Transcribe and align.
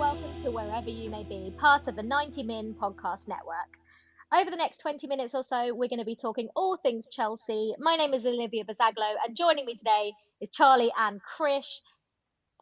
welcome 0.00 0.42
to 0.42 0.50
Wherever 0.50 0.88
You 0.88 1.10
May 1.10 1.24
Be, 1.24 1.52
part 1.58 1.86
of 1.86 1.94
the 1.94 2.02
90 2.02 2.42
Min 2.44 2.74
Podcast 2.74 3.28
Network. 3.28 3.76
Over 4.32 4.50
the 4.50 4.56
next 4.56 4.78
20 4.78 5.06
minutes 5.06 5.34
or 5.34 5.42
so, 5.42 5.74
we're 5.74 5.90
going 5.90 5.98
to 5.98 6.06
be 6.06 6.16
talking 6.16 6.48
all 6.56 6.78
things 6.78 7.06
Chelsea. 7.06 7.74
My 7.78 7.96
name 7.96 8.14
is 8.14 8.24
Olivia 8.24 8.64
Bazaglo, 8.64 9.12
and 9.22 9.36
joining 9.36 9.66
me 9.66 9.74
today 9.74 10.14
is 10.40 10.48
Charlie 10.48 10.90
and 10.98 11.20
Krish. 11.20 11.80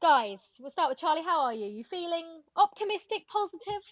Guys, 0.03 0.41
we'll 0.59 0.73
start 0.73 0.89
with 0.89 0.99
Charlie. 0.99 1.23
How 1.23 1.43
are 1.43 1.55
you? 1.55 1.67
You 1.67 1.85
feeling 1.85 2.25
optimistic, 2.57 3.23
positive? 3.33 3.85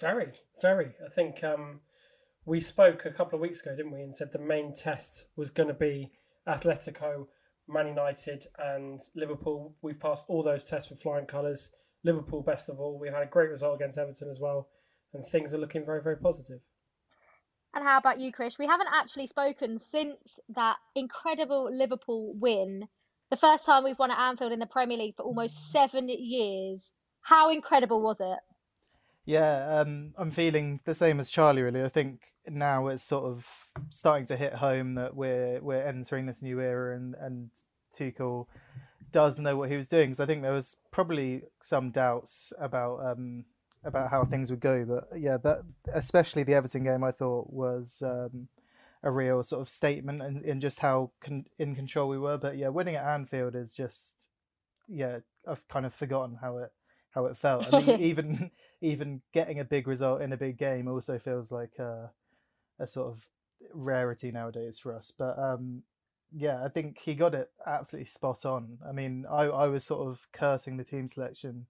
Very, 0.00 0.28
very. 0.60 0.92
I 1.04 1.12
think 1.12 1.42
um, 1.42 1.80
we 2.44 2.60
spoke 2.60 3.04
a 3.04 3.10
couple 3.10 3.34
of 3.34 3.40
weeks 3.40 3.60
ago, 3.60 3.74
didn't 3.74 3.90
we, 3.90 4.02
and 4.02 4.14
said 4.14 4.30
the 4.30 4.38
main 4.38 4.72
test 4.72 5.24
was 5.34 5.50
going 5.50 5.68
to 5.68 5.74
be 5.74 6.12
Atletico, 6.46 7.26
Man 7.66 7.88
United, 7.88 8.46
and 8.56 9.00
Liverpool. 9.16 9.74
We've 9.82 9.98
passed 9.98 10.26
all 10.28 10.44
those 10.44 10.62
tests 10.62 10.90
with 10.90 11.02
flying 11.02 11.26
colours. 11.26 11.72
Liverpool, 12.04 12.42
best 12.42 12.68
of 12.68 12.80
all. 12.80 12.98
We've 12.98 13.12
had 13.12 13.22
a 13.22 13.26
great 13.26 13.50
result 13.50 13.76
against 13.76 13.98
Everton 13.98 14.30
as 14.30 14.40
well, 14.40 14.68
and 15.12 15.24
things 15.24 15.54
are 15.54 15.58
looking 15.58 15.84
very, 15.84 16.02
very 16.02 16.16
positive. 16.16 16.60
And 17.74 17.84
how 17.84 17.98
about 17.98 18.18
you, 18.18 18.32
Chris? 18.32 18.58
We 18.58 18.66
haven't 18.66 18.88
actually 18.92 19.26
spoken 19.26 19.78
since 19.78 20.38
that 20.54 20.76
incredible 20.94 21.70
Liverpool 21.72 22.34
win. 22.38 22.86
The 23.30 23.36
first 23.36 23.64
time 23.64 23.84
we've 23.84 23.98
won 23.98 24.10
at 24.10 24.18
Anfield 24.18 24.52
in 24.52 24.58
the 24.58 24.66
Premier 24.66 24.98
League 24.98 25.16
for 25.16 25.22
almost 25.22 25.72
seven 25.72 26.08
years. 26.08 26.92
How 27.22 27.50
incredible 27.50 28.02
was 28.02 28.20
it? 28.20 28.38
Yeah, 29.24 29.80
um, 29.80 30.12
I'm 30.18 30.30
feeling 30.32 30.80
the 30.84 30.94
same 30.94 31.20
as 31.20 31.30
Charlie. 31.30 31.62
Really, 31.62 31.82
I 31.82 31.88
think 31.88 32.20
now 32.46 32.88
it's 32.88 33.04
sort 33.04 33.24
of 33.24 33.46
starting 33.88 34.26
to 34.26 34.36
hit 34.36 34.54
home 34.54 34.96
that 34.96 35.16
we're 35.16 35.60
we're 35.62 35.86
entering 35.86 36.26
this 36.26 36.42
new 36.42 36.60
era, 36.60 36.96
and 36.96 37.14
and 37.20 37.50
Tuchel 37.96 38.48
does 39.12 39.38
know 39.38 39.56
what 39.56 39.70
he 39.70 39.76
was 39.76 39.88
doing. 39.88 40.10
Because 40.10 40.20
I 40.20 40.26
think 40.26 40.42
there 40.42 40.52
was 40.52 40.76
probably 40.90 41.42
some 41.60 41.90
doubts 41.90 42.52
about 42.58 43.00
um, 43.04 43.44
about 43.84 44.10
how 44.10 44.24
things 44.24 44.50
would 44.50 44.60
go, 44.60 44.84
but 44.84 45.08
yeah, 45.18 45.36
that 45.38 45.62
especially 45.92 46.42
the 46.42 46.54
Everton 46.54 46.84
game, 46.84 47.04
I 47.04 47.10
thought 47.12 47.52
was 47.52 48.02
um, 48.04 48.48
a 49.02 49.10
real 49.10 49.42
sort 49.42 49.60
of 49.60 49.68
statement 49.68 50.22
in, 50.22 50.44
in 50.44 50.60
just 50.60 50.78
how 50.78 51.10
con- 51.20 51.46
in 51.58 51.74
control 51.74 52.08
we 52.08 52.18
were. 52.18 52.38
But 52.38 52.56
yeah, 52.56 52.68
winning 52.68 52.96
at 52.96 53.04
Anfield 53.04 53.54
is 53.54 53.72
just 53.72 54.28
yeah, 54.88 55.18
I've 55.46 55.66
kind 55.68 55.86
of 55.86 55.94
forgotten 55.94 56.38
how 56.40 56.58
it 56.58 56.72
how 57.10 57.26
it 57.26 57.36
felt. 57.36 57.72
I 57.72 57.80
mean, 57.80 58.00
even 58.00 58.50
even 58.80 59.22
getting 59.32 59.60
a 59.60 59.64
big 59.64 59.86
result 59.86 60.22
in 60.22 60.32
a 60.32 60.36
big 60.36 60.58
game 60.58 60.88
also 60.88 61.18
feels 61.18 61.50
like 61.50 61.78
a, 61.78 62.10
a 62.78 62.86
sort 62.86 63.08
of 63.08 63.26
rarity 63.72 64.30
nowadays 64.30 64.78
for 64.78 64.94
us. 64.94 65.12
But 65.16 65.38
um, 65.38 65.82
yeah, 66.34 66.64
I 66.64 66.68
think 66.68 66.98
he 66.98 67.14
got 67.14 67.34
it 67.34 67.50
absolutely 67.66 68.06
spot 68.06 68.44
on. 68.44 68.78
I 68.86 68.92
mean, 68.92 69.26
I, 69.30 69.44
I 69.44 69.68
was 69.68 69.84
sort 69.84 70.08
of 70.08 70.26
cursing 70.32 70.76
the 70.76 70.84
team 70.84 71.08
selection 71.08 71.66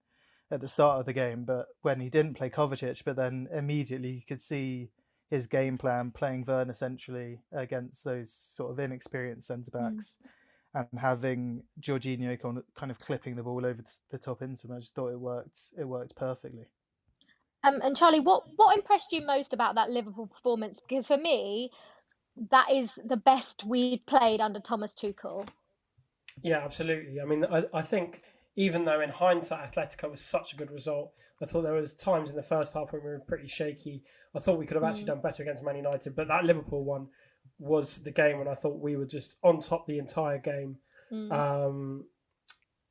at 0.51 0.61
the 0.61 0.67
start 0.67 0.99
of 0.99 1.05
the 1.05 1.13
game, 1.13 1.43
but 1.45 1.67
when 1.81 1.99
he 1.99 2.09
didn't 2.09 2.35
play 2.35 2.49
Kovacic, 2.49 3.01
but 3.03 3.15
then 3.15 3.47
immediately 3.51 4.11
you 4.11 4.21
could 4.27 4.41
see 4.41 4.89
his 5.29 5.47
game 5.47 5.77
plan 5.77 6.11
playing 6.11 6.45
Werner 6.47 6.71
essentially 6.71 7.39
against 7.51 8.03
those 8.03 8.31
sort 8.31 8.71
of 8.71 8.79
inexperienced 8.79 9.47
centre 9.47 9.71
backs. 9.71 10.15
Mm 10.23 10.29
and 10.73 10.87
having 10.97 11.63
Jorginho 11.79 12.63
kind 12.75 12.91
of 12.91 12.99
clipping 12.99 13.35
the 13.35 13.43
ball 13.43 13.65
over 13.65 13.83
the 14.09 14.17
top 14.17 14.41
into 14.41 14.67
him, 14.67 14.73
I 14.75 14.79
just 14.79 14.95
thought 14.95 15.11
it 15.11 15.19
worked. 15.19 15.59
It 15.77 15.87
worked 15.87 16.15
perfectly. 16.15 16.65
Um, 17.63 17.79
and 17.81 17.95
Charlie, 17.95 18.19
what 18.19 18.43
what 18.55 18.75
impressed 18.75 19.11
you 19.11 19.25
most 19.25 19.53
about 19.53 19.75
that 19.75 19.91
Liverpool 19.91 20.27
performance? 20.27 20.79
Because 20.79 21.07
for 21.07 21.17
me, 21.17 21.71
that 22.49 22.71
is 22.71 22.99
the 23.05 23.17
best 23.17 23.63
we've 23.63 24.05
played 24.05 24.41
under 24.41 24.59
Thomas 24.59 24.93
Tuchel. 24.95 25.47
Yeah, 26.41 26.59
absolutely. 26.59 27.21
I 27.21 27.25
mean, 27.25 27.45
I, 27.45 27.65
I 27.73 27.81
think 27.81 28.21
even 28.55 28.85
though 28.85 29.01
in 29.01 29.09
hindsight 29.09 29.71
Atletico 29.71 30.11
was 30.11 30.21
such 30.21 30.53
a 30.53 30.55
good 30.55 30.71
result, 30.71 31.11
I 31.41 31.45
thought 31.45 31.63
there 31.63 31.73
was 31.73 31.93
times 31.93 32.29
in 32.29 32.35
the 32.35 32.41
first 32.41 32.73
half 32.73 32.93
when 32.93 33.03
we 33.03 33.09
were 33.09 33.19
pretty 33.19 33.47
shaky. 33.47 34.03
I 34.35 34.39
thought 34.39 34.59
we 34.59 34.65
could 34.65 34.75
have 34.75 34.83
actually 34.83 35.03
mm. 35.03 35.07
done 35.07 35.21
better 35.21 35.43
against 35.43 35.63
Man 35.63 35.75
United, 35.75 36.15
but 36.15 36.27
that 36.27 36.43
Liverpool 36.43 36.83
one 36.83 37.07
was 37.59 37.99
the 38.03 38.11
game 38.11 38.39
when 38.39 38.47
I 38.47 38.53
thought 38.53 38.79
we 38.79 38.95
were 38.95 39.05
just 39.05 39.37
on 39.43 39.59
top 39.59 39.85
the 39.85 39.97
entire 39.97 40.37
game. 40.37 40.77
Mm. 41.11 41.31
Um, 41.31 42.05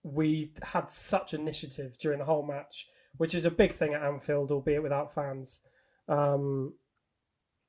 we 0.03 0.53
had 0.63 0.91
such 0.91 1.35
initiative 1.35 1.97
during 1.99 2.19
the 2.19 2.25
whole 2.25 2.45
match, 2.45 2.89
which 3.17 3.35
is 3.35 3.45
a 3.45 3.51
big 3.51 3.73
thing 3.73 3.95
at 3.95 4.03
Anfield, 4.03 4.51
albeit 4.51 4.83
without 4.83 5.15
fans. 5.15 5.61
Um, 6.09 6.75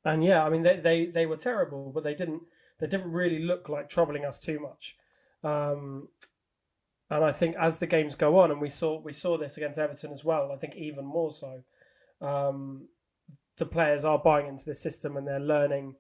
and 0.06 0.24
yeah, 0.24 0.44
I 0.44 0.50
mean 0.50 0.64
they, 0.64 0.78
they, 0.78 1.06
they 1.06 1.26
were 1.26 1.38
terrible, 1.38 1.92
but 1.94 2.04
they 2.04 2.16
didn't 2.16 2.44
they 2.80 2.88
didn't 2.88 3.12
really 3.12 3.40
look 3.40 3.70
like 3.70 3.90
troubling 3.90 4.26
us 4.26 4.40
too 4.40 4.60
much. 4.60 4.98
Um, 5.44 6.10
and 7.10 7.24
I 7.24 7.32
think 7.32 7.56
as 7.58 7.80
the 7.80 7.88
games 7.88 8.16
go 8.16 8.40
on, 8.40 8.52
and 8.52 8.60
we 8.60 8.70
saw 8.70 9.00
we 9.00 9.14
saw 9.14 9.38
this 9.38 9.58
against 9.58 9.80
Everton 9.80 10.12
as 10.14 10.24
well. 10.24 10.52
I 10.52 10.58
think 10.58 10.76
even 10.76 11.06
more 11.06 11.34
so. 11.34 11.64
Um, 12.22 12.88
the 13.58 13.66
players 13.66 14.04
are 14.04 14.18
buying 14.18 14.48
into 14.48 14.66
the 14.66 14.74
system 14.74 15.16
and 15.16 15.28
they're 15.28 15.40
learning 15.40 15.96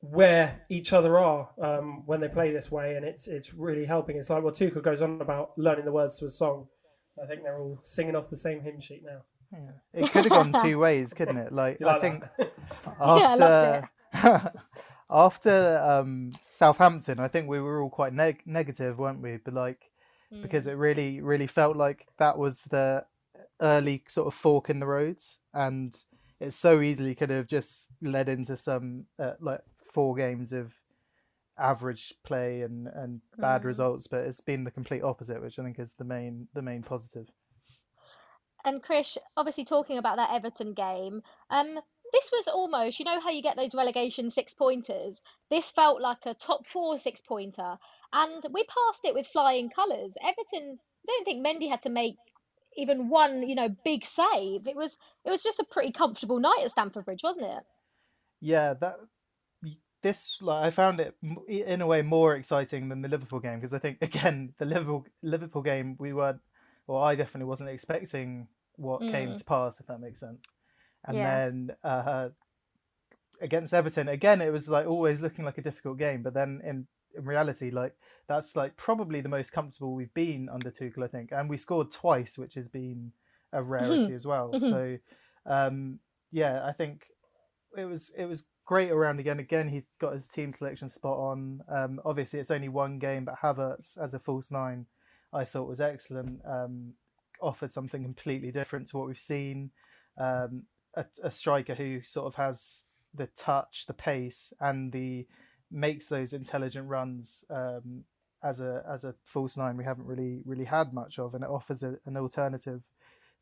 where 0.00 0.64
each 0.68 0.92
other 0.92 1.18
are 1.18 1.50
um, 1.60 2.04
when 2.06 2.20
they 2.20 2.28
play 2.28 2.52
this 2.52 2.70
way, 2.70 2.96
and 2.96 3.04
it's 3.04 3.28
it's 3.28 3.54
really 3.54 3.86
helping. 3.86 4.16
It's 4.16 4.30
like 4.30 4.42
well, 4.42 4.52
Tuchel 4.52 4.82
goes 4.82 5.02
on 5.02 5.20
about 5.20 5.52
learning 5.56 5.84
the 5.84 5.92
words 5.92 6.18
to 6.18 6.26
a 6.26 6.30
song. 6.30 6.68
I 7.22 7.26
think 7.26 7.42
they're 7.42 7.58
all 7.58 7.78
singing 7.80 8.14
off 8.14 8.28
the 8.28 8.36
same 8.36 8.60
hymn 8.60 8.80
sheet 8.80 9.02
now. 9.04 9.22
Yeah. 9.56 10.02
It 10.02 10.10
could 10.10 10.24
have 10.24 10.52
gone 10.52 10.64
two 10.64 10.78
ways, 10.86 11.14
couldn't 11.14 11.38
it? 11.38 11.52
Like, 11.52 11.80
like 11.80 11.96
I 11.96 12.00
think 12.00 12.24
after 13.00 13.88
yeah, 14.14 14.48
after 15.10 15.80
um, 15.82 16.32
Southampton, 16.48 17.18
I 17.20 17.28
think 17.28 17.48
we 17.48 17.60
were 17.60 17.82
all 17.82 17.90
quite 17.90 18.12
neg- 18.12 18.42
negative, 18.46 18.98
weren't 18.98 19.22
we? 19.22 19.38
But 19.38 19.54
like 19.54 19.90
mm. 20.32 20.42
because 20.42 20.66
it 20.66 20.74
really 20.74 21.20
really 21.20 21.46
felt 21.46 21.76
like 21.76 22.06
that 22.18 22.38
was 22.38 22.62
the 22.64 23.06
early 23.60 24.02
sort 24.08 24.26
of 24.26 24.34
fork 24.34 24.68
in 24.68 24.80
the 24.80 24.86
roads, 24.86 25.38
and 25.54 25.94
it 26.40 26.52
so 26.52 26.80
easily 26.80 27.14
could 27.14 27.30
have 27.30 27.46
just 27.46 27.88
led 28.02 28.28
into 28.28 28.56
some 28.56 29.06
uh, 29.18 29.32
like 29.40 29.60
four 29.74 30.14
games 30.14 30.52
of 30.52 30.74
average 31.58 32.12
play 32.22 32.60
and 32.62 32.86
and 32.88 33.20
bad 33.38 33.62
mm. 33.62 33.66
results, 33.66 34.06
but 34.06 34.26
it's 34.26 34.40
been 34.40 34.64
the 34.64 34.70
complete 34.70 35.02
opposite, 35.02 35.42
which 35.42 35.58
I 35.58 35.62
think 35.62 35.78
is 35.78 35.92
the 35.92 36.04
main 36.04 36.48
the 36.54 36.62
main 36.62 36.82
positive. 36.82 37.28
And 38.66 38.82
Krish, 38.82 39.16
obviously 39.36 39.64
talking 39.64 39.96
about 39.96 40.16
that 40.16 40.32
Everton 40.32 40.74
game, 40.74 41.22
um, 41.50 41.78
this 42.12 42.30
was 42.32 42.48
almost, 42.48 42.98
you 42.98 43.04
know, 43.04 43.20
how 43.20 43.30
you 43.30 43.42
get 43.42 43.56
those 43.56 43.74
relegation 43.74 44.30
six 44.30 44.54
pointers. 44.54 45.22
This 45.50 45.70
felt 45.70 46.00
like 46.00 46.26
a 46.26 46.34
top 46.34 46.66
four 46.66 46.98
six 46.98 47.20
pointer, 47.22 47.78
and 48.12 48.44
we 48.52 48.64
passed 48.64 49.04
it 49.04 49.14
with 49.14 49.26
flying 49.26 49.70
colours. 49.70 50.14
Everton, 50.22 50.78
I 50.78 51.06
don't 51.06 51.24
think 51.24 51.46
Mendy 51.46 51.70
had 51.70 51.82
to 51.82 51.90
make 51.90 52.16
even 52.76 53.08
one, 53.08 53.48
you 53.48 53.54
know, 53.54 53.68
big 53.84 54.04
save. 54.04 54.66
It 54.66 54.76
was 54.76 54.96
it 55.24 55.30
was 55.30 55.42
just 55.42 55.60
a 55.60 55.64
pretty 55.64 55.92
comfortable 55.92 56.38
night 56.38 56.62
at 56.64 56.70
Stamford 56.70 57.04
Bridge, 57.04 57.22
wasn't 57.22 57.46
it? 57.46 57.62
Yeah, 58.40 58.74
that 58.74 58.96
this 60.02 60.38
like 60.40 60.64
I 60.64 60.70
found 60.70 61.00
it 61.00 61.14
in 61.48 61.80
a 61.80 61.86
way 61.86 62.02
more 62.02 62.34
exciting 62.34 62.88
than 62.88 63.02
the 63.02 63.08
Liverpool 63.08 63.40
game 63.40 63.56
because 63.56 63.74
I 63.74 63.78
think 63.78 63.98
again 64.02 64.54
the 64.58 64.64
Liverpool 64.64 65.06
Liverpool 65.22 65.62
game 65.62 65.96
we 65.98 66.12
weren't 66.12 66.40
well 66.86 67.02
I 67.02 67.14
definitely 67.14 67.46
wasn't 67.46 67.70
expecting 67.70 68.48
what 68.76 69.00
mm. 69.00 69.10
came 69.10 69.34
to 69.34 69.44
pass 69.44 69.80
if 69.80 69.86
that 69.86 70.00
makes 70.00 70.20
sense 70.20 70.40
and 71.04 71.16
yeah. 71.16 71.36
then 71.36 71.70
uh, 71.84 72.28
against 73.40 73.72
Everton 73.72 74.08
again 74.08 74.40
it 74.40 74.52
was 74.52 74.68
like 74.68 74.86
always 74.86 75.20
looking 75.20 75.44
like 75.44 75.58
a 75.58 75.62
difficult 75.62 75.98
game 75.98 76.22
but 76.22 76.34
then 76.34 76.60
in 76.64 76.86
in 77.16 77.24
reality 77.24 77.70
like 77.70 77.94
that's 78.28 78.54
like 78.54 78.76
probably 78.76 79.20
the 79.20 79.28
most 79.28 79.52
comfortable 79.52 79.94
we've 79.94 80.14
been 80.14 80.48
under 80.48 80.70
Tuchel 80.70 81.04
I 81.04 81.08
think 81.08 81.30
and 81.32 81.48
we 81.48 81.56
scored 81.56 81.90
twice 81.90 82.36
which 82.36 82.54
has 82.54 82.68
been 82.68 83.12
a 83.52 83.62
rarity 83.62 84.04
mm-hmm. 84.04 84.14
as 84.14 84.26
well 84.26 84.50
mm-hmm. 84.52 84.68
so 84.68 84.98
um, 85.46 86.00
yeah 86.30 86.66
I 86.66 86.72
think 86.72 87.06
it 87.76 87.84
was 87.84 88.12
it 88.16 88.26
was 88.26 88.46
great 88.66 88.90
around 88.90 89.20
again. 89.20 89.38
Again, 89.38 89.68
he 89.68 89.84
got 89.98 90.14
his 90.14 90.28
team 90.28 90.52
selection 90.52 90.90
spot 90.90 91.16
on. 91.16 91.62
Um, 91.68 92.00
obviously, 92.04 92.40
it's 92.40 92.50
only 92.50 92.68
one 92.68 92.98
game, 92.98 93.24
but 93.24 93.36
Havertz 93.42 93.96
as 93.96 94.12
a 94.12 94.18
false 94.18 94.50
nine, 94.50 94.86
I 95.32 95.44
thought 95.44 95.68
was 95.68 95.80
excellent. 95.80 96.40
Um, 96.44 96.94
offered 97.40 97.72
something 97.72 98.02
completely 98.02 98.50
different 98.50 98.88
to 98.88 98.98
what 98.98 99.06
we've 99.06 99.18
seen. 99.18 99.70
Um, 100.18 100.64
a, 100.94 101.04
a, 101.22 101.30
striker 101.30 101.74
who 101.74 102.00
sort 102.02 102.26
of 102.26 102.36
has 102.36 102.84
the 103.14 103.26
touch, 103.36 103.84
the 103.86 103.94
pace, 103.94 104.52
and 104.60 104.92
the 104.92 105.26
makes 105.70 106.08
those 106.08 106.32
intelligent 106.32 106.88
runs. 106.88 107.44
Um, 107.50 108.04
as 108.42 108.60
a 108.60 108.82
as 108.88 109.04
a 109.04 109.14
false 109.24 109.56
nine, 109.56 109.76
we 109.76 109.84
haven't 109.84 110.06
really 110.06 110.42
really 110.44 110.64
had 110.64 110.92
much 110.92 111.18
of, 111.18 111.34
and 111.34 111.44
it 111.44 111.50
offers 111.50 111.82
a, 111.82 111.96
an 112.06 112.16
alternative 112.16 112.82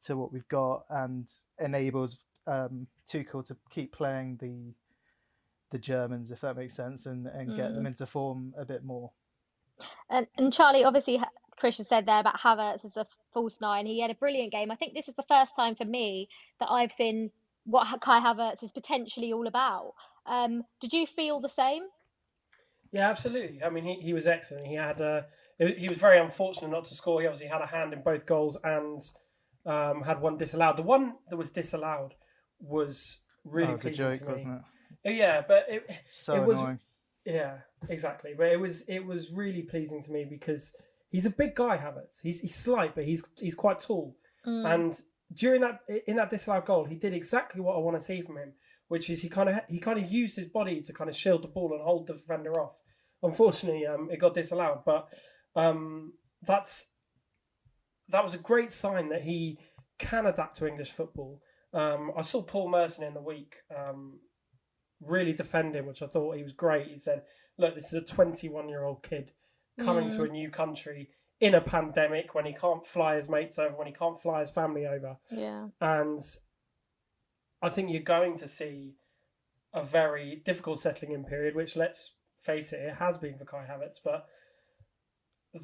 to 0.06 0.16
what 0.16 0.32
we've 0.32 0.48
got 0.48 0.84
and 0.90 1.28
enables 1.58 2.18
um, 2.46 2.86
Tuchel 3.06 3.46
to 3.46 3.56
keep 3.70 3.92
playing 3.92 4.38
the 4.40 4.74
the 5.70 5.78
Germans, 5.78 6.30
if 6.30 6.40
that 6.42 6.56
makes 6.56 6.74
sense, 6.74 7.06
and, 7.06 7.26
and 7.26 7.50
mm. 7.50 7.56
get 7.56 7.74
them 7.74 7.84
mm. 7.84 7.88
into 7.88 8.06
form 8.06 8.54
a 8.56 8.64
bit 8.64 8.84
more. 8.84 9.10
And, 10.08 10.28
and 10.36 10.52
Charlie, 10.52 10.84
obviously, 10.84 11.20
Christian 11.56 11.84
said 11.84 12.06
there 12.06 12.20
about 12.20 12.38
Havertz 12.40 12.84
as 12.84 12.96
a 12.96 13.06
false 13.32 13.60
nine. 13.60 13.86
He 13.86 14.00
had 14.00 14.10
a 14.10 14.14
brilliant 14.14 14.52
game. 14.52 14.70
I 14.70 14.76
think 14.76 14.94
this 14.94 15.08
is 15.08 15.14
the 15.14 15.24
first 15.28 15.56
time 15.56 15.74
for 15.74 15.84
me 15.84 16.28
that 16.60 16.70
I've 16.70 16.92
seen 16.92 17.30
what 17.64 18.00
Kai 18.00 18.20
Havertz 18.20 18.62
is 18.62 18.72
potentially 18.72 19.32
all 19.32 19.46
about. 19.46 19.94
Um, 20.26 20.64
did 20.80 20.92
you 20.92 21.06
feel 21.06 21.40
the 21.40 21.48
same? 21.48 21.82
Yeah, 22.92 23.08
absolutely. 23.10 23.62
I 23.62 23.70
mean, 23.70 23.84
he, 23.84 23.94
he 24.00 24.12
was 24.12 24.26
excellent. 24.26 24.66
He 24.66 24.74
had 24.76 25.00
uh, 25.00 25.22
he 25.58 25.88
was 25.88 25.98
very 25.98 26.18
unfortunate 26.20 26.70
not 26.70 26.84
to 26.86 26.94
score. 26.94 27.20
He 27.20 27.26
obviously 27.26 27.48
had 27.48 27.60
a 27.62 27.66
hand 27.66 27.92
in 27.92 28.02
both 28.02 28.24
goals 28.26 28.56
and 28.62 29.00
um, 29.66 30.02
had 30.02 30.20
one 30.20 30.36
disallowed. 30.36 30.76
The 30.76 30.82
one 30.82 31.14
that 31.28 31.36
was 31.36 31.50
disallowed 31.50 32.14
was 32.60 33.18
really 33.44 33.66
that 33.68 33.72
was 33.72 33.80
a 33.80 33.88
pleasing 33.88 33.96
joke, 34.10 34.18
to 34.18 34.24
me. 34.26 34.32
wasn't 34.32 34.54
it? 34.54 35.08
Uh, 35.08 35.10
Yeah, 35.12 35.42
but 35.46 35.66
it, 35.68 35.90
So 36.10 36.34
It 36.36 36.44
was- 36.46 36.60
annoying. 36.60 36.78
yeah, 37.24 37.58
exactly. 37.88 38.32
But 38.36 38.48
it 38.48 38.60
was 38.60 38.82
it 38.82 39.04
was 39.04 39.32
really 39.32 39.62
pleasing 39.62 40.00
to 40.02 40.12
me 40.12 40.24
because 40.24 40.74
he's 41.14 41.26
a 41.26 41.30
big 41.30 41.54
guy, 41.54 41.78
Havertz. 41.78 42.22
He's 42.22 42.40
he's 42.40 42.56
slight, 42.56 42.94
but 42.94 43.04
he's 43.04 43.22
he's 43.40 43.54
quite 43.54 43.78
tall. 43.78 44.16
Mm. 44.44 44.74
And 44.74 45.02
during 45.32 45.60
that 45.60 45.78
in 46.08 46.16
that 46.16 46.28
disallowed 46.28 46.66
goal, 46.66 46.84
he 46.84 46.96
did 46.96 47.14
exactly 47.14 47.60
what 47.60 47.76
I 47.76 47.78
want 47.78 47.96
to 47.96 48.02
see 48.02 48.20
from 48.20 48.36
him, 48.36 48.54
which 48.88 49.08
is 49.08 49.22
he 49.22 49.28
kind 49.28 49.48
of 49.48 49.60
he 49.68 49.78
kind 49.78 49.98
of 49.98 50.10
used 50.10 50.34
his 50.34 50.48
body 50.48 50.80
to 50.80 50.92
kind 50.92 51.08
of 51.08 51.14
shield 51.14 51.42
the 51.42 51.48
ball 51.48 51.72
and 51.72 51.82
hold 51.82 52.08
the 52.08 52.14
defender 52.14 52.50
off. 52.60 52.74
Unfortunately, 53.22 53.86
um, 53.86 54.08
it 54.10 54.18
got 54.18 54.34
disallowed, 54.34 54.82
but 54.84 55.08
um, 55.54 56.14
that's 56.42 56.86
that 58.08 58.24
was 58.24 58.34
a 58.34 58.38
great 58.38 58.72
sign 58.72 59.08
that 59.10 59.22
he 59.22 59.56
can 60.00 60.26
adapt 60.26 60.56
to 60.56 60.66
English 60.66 60.90
football. 60.90 61.40
Um, 61.72 62.10
I 62.16 62.22
saw 62.22 62.42
Paul 62.42 62.68
Merson 62.70 63.04
in 63.04 63.14
the 63.14 63.22
week 63.22 63.54
um, 63.74 64.18
really 65.00 65.32
defending, 65.32 65.86
which 65.86 66.02
I 66.02 66.06
thought 66.08 66.36
he 66.36 66.42
was 66.42 66.52
great. 66.52 66.88
He 66.88 66.98
said, 66.98 67.22
"Look, 67.56 67.76
this 67.76 67.92
is 67.92 68.02
a 68.02 68.14
21 68.14 68.68
year 68.68 68.82
old 68.84 69.04
kid 69.04 69.30
coming 69.78 70.10
to 70.10 70.22
a 70.22 70.28
new 70.28 70.50
country 70.50 71.10
in 71.40 71.54
a 71.54 71.60
pandemic 71.60 72.34
when 72.34 72.46
he 72.46 72.52
can't 72.52 72.86
fly 72.86 73.16
his 73.16 73.28
mates 73.28 73.58
over, 73.58 73.74
when 73.74 73.86
he 73.86 73.92
can't 73.92 74.20
fly 74.20 74.40
his 74.40 74.50
family 74.50 74.86
over, 74.86 75.18
yeah. 75.30 75.68
and 75.80 76.20
I 77.60 77.68
think 77.68 77.90
you're 77.90 78.02
going 78.02 78.36
to 78.38 78.48
see 78.48 78.94
a 79.72 79.82
very 79.82 80.42
difficult 80.44 80.80
settling 80.80 81.12
in 81.12 81.24
period. 81.24 81.54
Which, 81.54 81.76
let's 81.76 82.12
face 82.36 82.72
it, 82.72 82.88
it 82.88 82.94
has 82.96 83.18
been 83.18 83.38
for 83.38 83.44
Kai 83.44 83.66
Havertz, 83.70 84.00
but." 84.02 84.26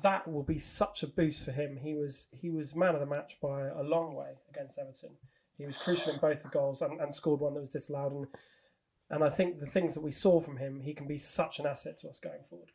That 0.05 0.29
will 0.29 0.45
be 0.45 0.57
such 0.57 1.03
a 1.03 1.09
boost 1.09 1.45
for 1.45 1.51
him. 1.51 1.79
He 1.83 1.97
was 1.97 2.29
he 2.31 2.49
was 2.49 2.77
man 2.77 2.95
of 2.95 3.01
the 3.01 3.07
match 3.07 3.41
by 3.43 3.67
a 3.67 3.83
long 3.83 4.15
way 4.15 4.35
against 4.49 4.79
Everton. 4.79 5.17
He 5.59 5.67
was 5.67 5.77
crucial 5.77 6.13
in 6.13 6.21
both 6.21 6.45
the 6.45 6.49
goals 6.49 6.81
and, 6.81 7.01
and 7.01 7.13
scored 7.13 7.41
one 7.41 7.55
that 7.55 7.61
was 7.61 7.71
disallowed. 7.71 8.13
And 8.13 8.27
and 9.11 9.25
I 9.25 9.29
think 9.29 9.59
the 9.59 9.67
things 9.67 9.95
that 9.95 10.03
we 10.03 10.13
saw 10.13 10.39
from 10.39 10.59
him, 10.59 10.81
he 10.81 10.95
can 10.95 11.09
be 11.09 11.19
such 11.19 11.59
an 11.59 11.67
asset 11.67 11.99
to 11.99 12.09
us 12.09 12.21
going 12.21 12.45
forward. 12.49 12.71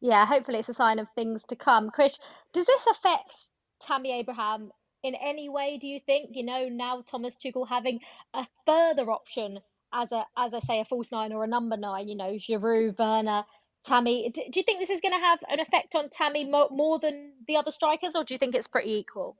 Yeah, 0.00 0.26
hopefully 0.26 0.58
it's 0.58 0.68
a 0.68 0.74
sign 0.74 0.98
of 0.98 1.08
things 1.14 1.42
to 1.48 1.56
come. 1.56 1.90
Chris, 1.90 2.18
does 2.52 2.66
this 2.66 2.86
affect 2.86 3.50
Tammy 3.80 4.12
Abraham 4.12 4.70
in 5.02 5.14
any 5.14 5.48
way, 5.48 5.78
do 5.78 5.86
you 5.86 6.00
think? 6.04 6.30
You 6.32 6.44
know, 6.44 6.68
now 6.68 7.00
Thomas 7.00 7.36
Tuchel 7.36 7.68
having 7.68 8.00
a 8.34 8.46
further 8.66 9.10
option 9.10 9.60
as 9.92 10.12
a 10.12 10.26
as 10.36 10.52
I 10.52 10.60
say 10.60 10.80
a 10.80 10.84
false 10.84 11.12
nine 11.12 11.32
or 11.32 11.44
a 11.44 11.48
number 11.48 11.76
nine, 11.76 12.08
you 12.08 12.16
know, 12.16 12.32
Giroud, 12.32 12.98
Werner, 12.98 13.44
Tammy. 13.84 14.30
Do, 14.34 14.42
do 14.50 14.60
you 14.60 14.64
think 14.64 14.80
this 14.80 14.90
is 14.90 15.00
going 15.00 15.14
to 15.14 15.24
have 15.24 15.38
an 15.48 15.60
effect 15.60 15.94
on 15.94 16.10
Tammy 16.10 16.44
mo- 16.44 16.68
more 16.70 16.98
than 16.98 17.32
the 17.46 17.56
other 17.56 17.70
strikers, 17.70 18.14
or 18.14 18.24
do 18.24 18.34
you 18.34 18.38
think 18.38 18.54
it's 18.54 18.68
pretty 18.68 18.92
equal? 18.92 19.36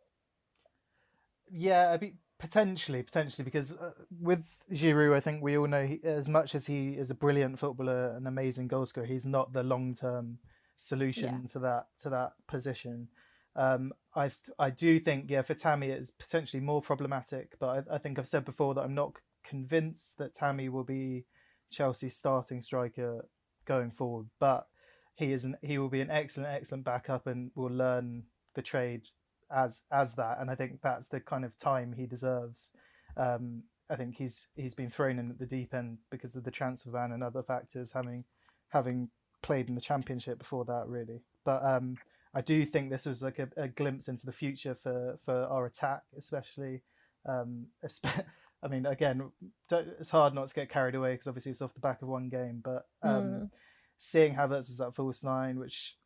Yeah, 1.51 1.93
I 1.93 1.99
mean, 1.99 2.19
potentially, 2.39 3.03
potentially, 3.03 3.45
because 3.45 3.77
uh, 3.77 3.93
with 4.21 4.45
Giroud, 4.73 5.15
I 5.15 5.21
think 5.21 5.43
we 5.43 5.57
all 5.57 5.67
know 5.67 5.87
he, 5.87 6.01
as 6.05 6.29
much 6.29 6.55
as 6.55 6.67
he 6.67 6.91
is 6.91 7.11
a 7.11 7.15
brilliant 7.15 7.59
footballer, 7.59 8.15
an 8.17 8.27
amazing 8.27 8.69
goal 8.69 8.87
scorer, 8.87 9.07
he's 9.07 9.27
not 9.27 9.53
the 9.53 9.63
long 9.63 9.95
term 9.95 10.39
solution 10.77 11.47
to 11.53 11.59
that 11.61 11.87
to 12.03 12.11
that 12.11 12.33
position. 12.47 13.09
Um, 13.55 13.93
I 14.15 14.29
th- 14.29 14.55
I 14.59 14.71
do 14.71 14.99
think 14.99 15.31
yeah 15.31 15.43
for 15.43 15.55
Tammy 15.55 15.89
it's 15.89 16.11
potentially 16.11 16.61
more 16.61 16.83
problematic, 16.83 17.57
but 17.59 17.87
I, 17.91 17.95
I 17.95 17.99
think 17.99 18.19
I've 18.19 18.29
said 18.29 18.45
before 18.45 18.75
that 18.75 18.83
I'm 18.83 18.95
not 18.95 19.15
convinced 19.45 20.19
that 20.19 20.35
Tammy 20.35 20.69
will 20.69 20.85
be 20.85 21.25
Chelsea's 21.71 22.17
starting 22.17 22.61
striker 22.61 23.25
going 23.65 23.91
forward, 23.91 24.27
but 24.39 24.67
he 25.15 25.33
is 25.33 25.45
an, 25.45 25.57
he 25.63 25.79
will 25.79 25.89
be 25.89 26.03
an 26.03 26.11
excellent 26.11 26.51
excellent 26.53 26.85
backup 26.85 27.27
and 27.27 27.51
will 27.55 27.73
learn 27.73 28.25
the 28.55 28.63
trade 28.63 29.09
as 29.51 29.83
as 29.91 30.15
that, 30.15 30.39
and 30.41 30.51
I 30.51 30.55
think 30.55 30.81
that's 30.83 31.09
the 31.09 31.21
kind 31.21 31.45
of 31.45 31.57
time 31.59 31.95
he 31.97 32.07
deserves. 32.07 32.71
Um, 33.17 33.63
I 33.89 33.97
think 33.97 34.17
he's 34.17 34.49
he's 34.57 34.75
been 34.75 34.91
thrown 34.91 35.19
in 35.19 35.31
at 35.31 35.39
the 35.39 35.47
deep 35.47 35.73
end 35.75 35.99
because 36.11 36.37
of 36.37 36.45
the 36.45 36.51
transfer 36.51 36.91
ban 36.91 37.13
and 37.13 37.23
other 37.23 37.43
factors, 37.43 37.93
having 37.93 38.25
having 38.71 39.11
played 39.43 39.69
in 39.69 39.75
the 39.75 39.81
championship 39.81 40.39
before 40.39 40.65
that, 40.65 40.89
really. 40.89 41.21
But 41.45 41.65
um, 41.65 41.97
I 42.35 42.41
do 42.41 42.65
think 42.67 42.91
this 42.91 43.07
was 43.07 43.23
like 43.23 43.39
a, 43.39 43.49
a 43.57 43.69
glimpse 43.69 44.09
into 44.09 44.27
the 44.27 44.33
future 44.33 44.77
for 44.83 45.19
for 45.25 45.45
our 45.45 45.67
attack, 45.67 46.03
especially. 46.19 46.83
Um, 47.29 47.67
I 48.63 48.69
mean, 48.69 48.87
again, 48.87 49.31
don't, 49.69 49.89
it's 50.01 50.11
hard 50.11 50.35
not 50.35 50.49
to 50.49 50.55
get 50.55 50.71
carried 50.71 50.95
away 50.95 51.13
because 51.13 51.29
obviously 51.29 51.51
it's 51.51 51.63
off 51.63 51.75
the 51.75 51.81
back 51.81 52.03
of 52.03 52.09
one 52.09 52.29
game, 52.29 52.63
but 52.65 52.87
um, 53.03 53.11
Mm. 53.25 53.51
seeing 53.99 54.35
Havertz 54.35 54.71
as 54.71 54.79
that 54.79 54.95
false 54.95 55.23
nine, 55.23 55.59
which 55.59 55.97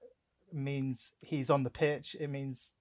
means 0.53 1.13
he's 1.21 1.49
on 1.49 1.63
the 1.63 1.71
pitch. 1.71 2.17
It 2.19 2.29
means 2.29 2.73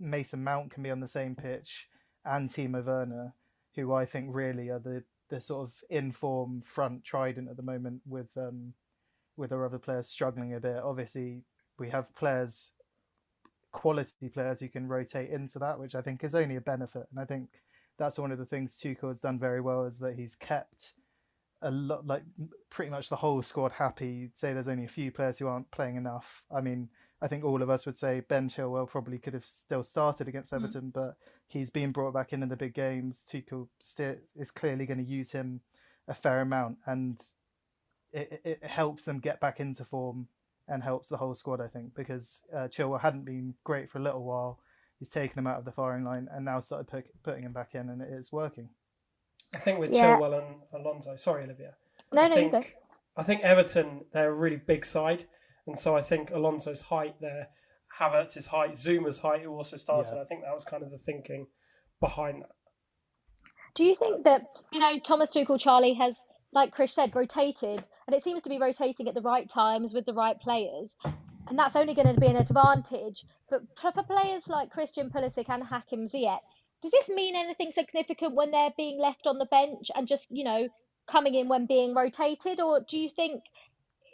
Mason 0.00 0.44
Mount 0.44 0.70
can 0.70 0.82
be 0.82 0.90
on 0.90 1.00
the 1.00 1.08
same 1.08 1.34
pitch, 1.34 1.88
and 2.24 2.48
Timo 2.48 2.84
Werner, 2.84 3.34
who 3.74 3.92
I 3.92 4.04
think 4.04 4.28
really 4.30 4.68
are 4.68 4.78
the 4.78 5.04
the 5.28 5.40
sort 5.40 5.68
of 5.68 5.74
in 5.90 6.10
form 6.12 6.62
front 6.62 7.04
trident 7.04 7.50
at 7.50 7.56
the 7.56 7.62
moment, 7.62 8.02
with 8.06 8.36
um 8.36 8.74
with 9.36 9.52
our 9.52 9.64
other 9.64 9.78
players 9.78 10.08
struggling 10.08 10.54
a 10.54 10.60
bit. 10.60 10.76
Obviously, 10.76 11.44
we 11.78 11.90
have 11.90 12.14
players, 12.14 12.72
quality 13.72 14.28
players 14.28 14.60
who 14.60 14.68
can 14.68 14.88
rotate 14.88 15.30
into 15.30 15.58
that, 15.58 15.78
which 15.78 15.94
I 15.94 16.02
think 16.02 16.24
is 16.24 16.34
only 16.34 16.56
a 16.56 16.60
benefit, 16.60 17.06
and 17.10 17.20
I 17.20 17.24
think 17.24 17.62
that's 17.98 18.18
one 18.18 18.32
of 18.32 18.38
the 18.38 18.46
things 18.46 18.80
Tuchel 18.80 19.08
has 19.08 19.20
done 19.20 19.38
very 19.38 19.60
well 19.60 19.84
is 19.84 19.98
that 19.98 20.14
he's 20.14 20.36
kept 20.36 20.94
a 21.60 21.70
lot 21.70 22.06
like 22.06 22.22
pretty 22.70 22.90
much 22.90 23.08
the 23.08 23.16
whole 23.16 23.42
squad 23.42 23.72
happy. 23.72 24.30
Say 24.34 24.52
there's 24.52 24.68
only 24.68 24.84
a 24.84 24.88
few 24.88 25.10
players 25.10 25.38
who 25.38 25.48
aren't 25.48 25.70
playing 25.70 25.96
enough. 25.96 26.44
I 26.54 26.60
mean, 26.60 26.88
I 27.20 27.26
think 27.26 27.44
all 27.44 27.62
of 27.62 27.70
us 27.70 27.84
would 27.84 27.96
say 27.96 28.20
Ben 28.20 28.48
Chilwell 28.48 28.88
probably 28.88 29.18
could 29.18 29.34
have 29.34 29.44
still 29.44 29.82
started 29.82 30.28
against 30.28 30.52
Everton, 30.52 30.90
but 30.90 31.16
he's 31.48 31.70
been 31.70 31.90
brought 31.90 32.14
back 32.14 32.32
in 32.32 32.42
in 32.42 32.48
the 32.48 32.56
big 32.56 32.74
games. 32.74 33.26
Tuchel 33.28 33.68
is 34.36 34.50
clearly 34.50 34.86
going 34.86 35.04
to 35.04 35.10
use 35.10 35.32
him 35.32 35.62
a 36.06 36.14
fair 36.14 36.40
amount, 36.40 36.78
and 36.86 37.20
it, 38.12 38.40
it, 38.44 38.64
helps 38.64 39.04
them 39.04 39.18
get 39.18 39.40
back 39.40 39.58
into 39.58 39.84
form 39.84 40.28
and 40.68 40.82
helps 40.82 41.08
the 41.08 41.16
whole 41.16 41.34
squad. 41.34 41.60
I 41.60 41.66
think 41.66 41.94
because 41.94 42.42
uh, 42.54 42.68
Chilwell 42.68 43.00
hadn't 43.00 43.24
been 43.24 43.54
great 43.64 43.90
for 43.90 43.98
a 43.98 44.02
little 44.02 44.24
while. 44.24 44.60
He's 44.98 45.08
taken 45.08 45.38
him 45.38 45.46
out 45.46 45.58
of 45.58 45.64
the 45.64 45.72
firing 45.72 46.04
line 46.04 46.28
and 46.32 46.44
now 46.44 46.58
started 46.58 46.88
put, 46.88 47.06
putting 47.22 47.44
him 47.44 47.52
back 47.52 47.74
in, 47.74 47.88
and 47.88 48.00
it 48.00 48.10
is 48.10 48.32
working. 48.32 48.70
I 49.54 49.58
think 49.58 49.78
with 49.78 49.94
Yeah. 49.94 50.16
Chilwell 50.16 50.38
and 50.38 50.62
Alonso. 50.72 51.16
Sorry, 51.16 51.44
Olivia. 51.44 51.74
No, 52.12 52.22
I 52.22 52.28
no, 52.28 52.34
think 52.34 52.52
you 52.52 52.60
go. 52.60 52.66
I 53.16 53.22
think 53.22 53.42
Everton 53.42 54.04
they're 54.12 54.30
a 54.30 54.34
really 54.34 54.56
big 54.56 54.84
side, 54.84 55.26
and 55.66 55.78
so 55.78 55.96
I 55.96 56.02
think 56.02 56.30
Alonso's 56.30 56.82
height 56.82 57.16
there, 57.20 57.48
Havertz's 57.98 58.48
height, 58.48 58.72
Zouma's 58.72 59.20
height, 59.20 59.42
who 59.42 59.54
also 59.54 59.76
started. 59.76 60.14
Yeah. 60.14 60.22
I 60.22 60.24
think 60.24 60.42
that 60.42 60.54
was 60.54 60.64
kind 60.64 60.82
of 60.82 60.90
the 60.90 60.98
thinking 60.98 61.46
behind 62.00 62.42
that. 62.42 62.50
Do 63.74 63.84
you 63.84 63.94
think 63.94 64.24
that, 64.24 64.46
you 64.72 64.80
know, 64.80 64.98
Thomas 64.98 65.30
Tuchel, 65.30 65.60
Charlie, 65.60 65.94
has, 65.94 66.16
like 66.52 66.72
Chris 66.72 66.92
said, 66.92 67.14
rotated, 67.14 67.86
and 68.06 68.14
it 68.16 68.22
seems 68.22 68.42
to 68.42 68.48
be 68.48 68.58
rotating 68.58 69.08
at 69.08 69.14
the 69.14 69.20
right 69.20 69.48
times 69.48 69.92
with 69.92 70.06
the 70.06 70.14
right 70.14 70.40
players, 70.40 70.96
and 71.48 71.58
that's 71.58 71.76
only 71.76 71.94
going 71.94 72.12
to 72.12 72.20
be 72.20 72.26
an 72.26 72.36
advantage. 72.36 73.24
But 73.50 73.62
for, 73.80 73.92
for 73.92 74.02
players 74.02 74.48
like 74.48 74.70
Christian 74.70 75.10
Pulisic 75.10 75.48
and 75.48 75.62
Hakim 75.62 76.08
Ziyech, 76.08 76.40
does 76.82 76.92
this 76.92 77.08
mean 77.08 77.34
anything 77.36 77.70
significant 77.70 78.34
when 78.34 78.50
they're 78.50 78.74
being 78.76 79.00
left 79.00 79.26
on 79.26 79.38
the 79.38 79.46
bench 79.46 79.90
and 79.94 80.06
just, 80.06 80.26
you 80.30 80.44
know, 80.44 80.68
coming 81.10 81.34
in 81.34 81.48
when 81.48 81.66
being 81.66 81.94
rotated, 81.94 82.60
or 82.60 82.80
do 82.88 82.98
you 82.98 83.08
think 83.08 83.42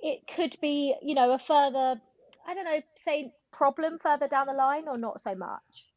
it 0.03 0.21
could 0.35 0.57
be, 0.61 0.95
you 1.03 1.15
know, 1.15 1.33
a 1.33 1.39
further, 1.39 2.01
I 2.47 2.55
don't 2.55 2.65
know, 2.65 2.81
say 2.97 3.33
problem 3.53 3.99
further 4.01 4.29
down 4.29 4.47
the 4.47 4.53
line, 4.53 4.89
or 4.89 4.97
not 4.97 5.21
so 5.21 5.35
much? 5.35 5.91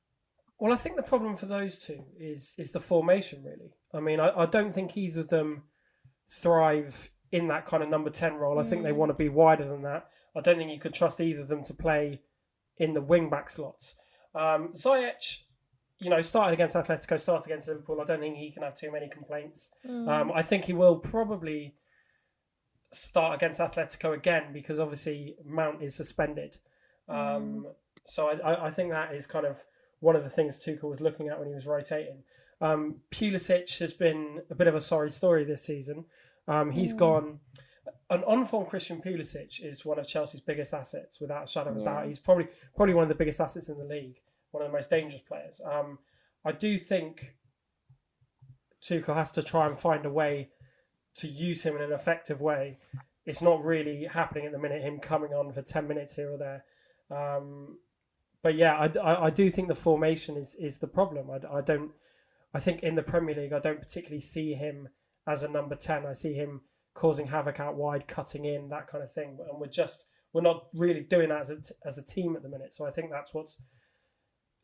Well, 0.59 0.73
I 0.73 0.75
think 0.75 0.95
the 0.95 1.03
problem 1.03 1.35
for 1.35 1.45
those 1.45 1.77
two 1.77 2.03
is 2.19 2.55
is 2.57 2.71
the 2.71 2.79
formation. 2.79 3.43
Really, 3.43 3.73
I 3.93 3.99
mean, 3.99 4.19
I, 4.19 4.31
I 4.41 4.45
don't 4.47 4.73
think 4.73 4.97
either 4.97 5.21
of 5.21 5.29
them 5.29 5.63
thrive 6.27 7.09
in 7.31 7.47
that 7.49 7.65
kind 7.65 7.83
of 7.83 7.89
number 7.89 8.09
ten 8.09 8.35
role. 8.35 8.59
I 8.59 8.63
think 8.63 8.83
they 8.83 8.91
want 8.91 9.11
to 9.11 9.17
be 9.17 9.29
wider 9.29 9.67
than 9.67 9.83
that. 9.83 10.07
I 10.35 10.41
don't 10.41 10.57
think 10.57 10.71
you 10.71 10.79
could 10.79 10.93
trust 10.93 11.21
either 11.21 11.41
of 11.41 11.47
them 11.47 11.63
to 11.65 11.73
play 11.73 12.21
in 12.77 12.93
the 12.93 13.01
wing 13.01 13.29
back 13.29 13.49
slots. 13.49 13.95
Um, 14.33 14.73
Ziyech, 14.73 15.43
you 15.99 16.09
know, 16.09 16.21
started 16.21 16.53
against 16.53 16.75
Atletico, 16.75 17.19
started 17.19 17.45
against 17.47 17.67
Liverpool. 17.67 17.99
I 18.01 18.05
don't 18.05 18.19
think 18.19 18.37
he 18.37 18.51
can 18.51 18.63
have 18.63 18.75
too 18.75 18.91
many 18.91 19.09
complaints. 19.09 19.71
Um, 20.09 20.31
I 20.33 20.43
think 20.43 20.65
he 20.65 20.73
will 20.73 20.97
probably 20.97 21.75
start 22.91 23.35
against 23.35 23.59
Atletico 23.59 24.13
again 24.13 24.53
because 24.53 24.79
obviously 24.79 25.35
Mount 25.45 25.81
is 25.81 25.95
suspended. 25.95 26.57
Um, 27.09 27.67
So 28.05 28.29
I, 28.29 28.67
I, 28.67 28.71
think 28.71 28.91
that 28.91 29.13
is 29.13 29.25
kind 29.25 29.45
of 29.45 29.63
one 29.99 30.15
of 30.15 30.23
the 30.23 30.29
things 30.29 30.57
Tuchel 30.59 30.89
was 30.89 31.01
looking 31.01 31.27
at 31.27 31.37
when 31.39 31.49
he 31.49 31.53
was 31.53 31.67
rotating. 31.67 32.23
Um, 32.61 33.01
Pulisic 33.11 33.79
has 33.79 33.93
been 33.93 34.41
a 34.49 34.55
bit 34.55 34.67
of 34.67 34.75
a 34.75 34.81
sorry 34.81 35.11
story 35.11 35.43
this 35.43 35.63
season. 35.63 36.05
Um, 36.47 36.71
he's 36.71 36.93
gone. 36.93 37.39
An 38.09 38.23
on-form 38.23 38.65
Christian 38.65 39.01
Pulisic 39.01 39.61
is 39.61 39.83
one 39.83 39.99
of 39.99 40.07
Chelsea's 40.07 40.39
biggest 40.39 40.73
assets, 40.73 41.19
without 41.19 41.43
a 41.43 41.47
shadow 41.47 41.71
of 41.71 41.77
a 41.77 41.83
doubt. 41.83 42.07
He's 42.07 42.19
probably 42.19 42.47
probably 42.75 42.93
one 42.93 43.03
of 43.03 43.09
the 43.09 43.15
biggest 43.15 43.41
assets 43.41 43.67
in 43.67 43.77
the 43.77 43.83
league, 43.83 44.21
one 44.51 44.63
of 44.63 44.71
the 44.71 44.77
most 44.77 44.89
dangerous 44.89 45.21
players. 45.27 45.61
Um, 45.63 45.99
I 46.45 46.51
do 46.51 46.77
think 46.77 47.35
Tuchel 48.81 49.15
has 49.15 49.31
to 49.33 49.43
try 49.43 49.67
and 49.67 49.77
find 49.77 50.05
a 50.05 50.09
way 50.09 50.49
to 51.15 51.27
use 51.27 51.63
him 51.63 51.75
in 51.75 51.81
an 51.81 51.91
effective 51.91 52.41
way. 52.41 52.77
It's 53.25 53.41
not 53.41 53.63
really 53.63 54.05
happening 54.05 54.45
at 54.45 54.51
the 54.51 54.59
minute. 54.59 54.81
Him 54.81 54.99
coming 54.99 55.33
on 55.33 55.51
for 55.51 55.61
ten 55.61 55.87
minutes 55.87 56.13
here 56.13 56.31
or 56.31 56.37
there, 56.37 56.63
um, 57.11 57.79
but 58.41 58.55
yeah, 58.55 58.75
I, 58.75 58.99
I, 58.99 59.25
I, 59.25 59.29
do 59.29 59.49
think 59.49 59.67
the 59.67 59.75
formation 59.75 60.37
is 60.37 60.55
is 60.55 60.79
the 60.79 60.87
problem. 60.87 61.29
I, 61.29 61.57
I 61.57 61.61
don't. 61.61 61.91
I 62.53 62.59
think 62.59 62.81
in 62.81 62.95
the 62.95 63.03
Premier 63.03 63.35
League, 63.35 63.51
I 63.51 63.59
don't 63.59 63.81
particularly 63.81 64.21
see 64.21 64.53
him 64.53 64.87
as 65.27 65.43
a 65.43 65.49
number 65.49 65.75
ten. 65.75 66.05
I 66.05 66.13
see 66.13 66.33
him 66.33 66.61
causing 66.93 67.27
havoc 67.27 67.59
out 67.59 67.75
wide, 67.75 68.07
cutting 68.07 68.45
in, 68.45 68.69
that 68.69 68.87
kind 68.87 69.03
of 69.03 69.11
thing. 69.11 69.37
And 69.49 69.59
we're 69.59 69.67
just 69.67 70.05
we're 70.33 70.41
not 70.41 70.67
really 70.73 71.01
doing 71.01 71.29
that 71.29 71.41
as 71.41 71.49
a, 71.49 71.57
as 71.85 71.97
a 71.97 72.03
team 72.03 72.35
at 72.35 72.43
the 72.43 72.49
minute. 72.49 72.73
So 72.73 72.85
I 72.85 72.91
think 72.91 73.11
that's 73.11 73.33
what's 73.33 73.61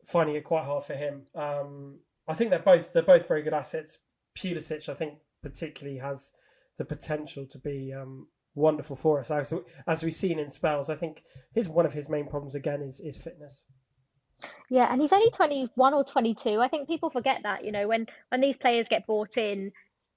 finding 0.04 0.36
it 0.36 0.44
quite 0.44 0.64
hard 0.64 0.84
for 0.84 0.94
him. 0.94 1.22
Um, 1.34 1.98
I 2.28 2.34
think 2.34 2.50
they're 2.50 2.58
both 2.58 2.92
they're 2.92 3.02
both 3.02 3.28
very 3.28 3.42
good 3.42 3.54
assets. 3.54 3.98
Pulisic, 4.36 4.88
I 4.88 4.94
think, 4.94 5.18
particularly 5.42 5.98
has 5.98 6.32
the 6.76 6.84
potential 6.84 7.46
to 7.46 7.58
be 7.58 7.92
um, 7.92 8.28
wonderful 8.54 8.96
for 8.96 9.20
us. 9.20 9.30
As, 9.30 9.52
as 9.86 10.02
we've 10.02 10.14
seen 10.14 10.38
in 10.38 10.50
spells, 10.50 10.90
I 10.90 10.96
think 10.96 11.22
his 11.52 11.68
one 11.68 11.86
of 11.86 11.92
his 11.92 12.08
main 12.08 12.26
problems 12.26 12.54
again 12.54 12.82
is 12.82 13.00
is 13.00 13.22
fitness. 13.22 13.64
Yeah, 14.68 14.92
and 14.92 15.00
he's 15.00 15.12
only 15.12 15.30
21 15.30 15.94
or 15.94 16.04
22. 16.04 16.60
I 16.60 16.68
think 16.68 16.88
people 16.88 17.08
forget 17.08 17.40
that, 17.44 17.64
you 17.64 17.72
know, 17.72 17.88
when 17.88 18.06
when 18.30 18.40
these 18.40 18.56
players 18.56 18.86
get 18.88 19.06
bought 19.06 19.36
in, 19.36 19.72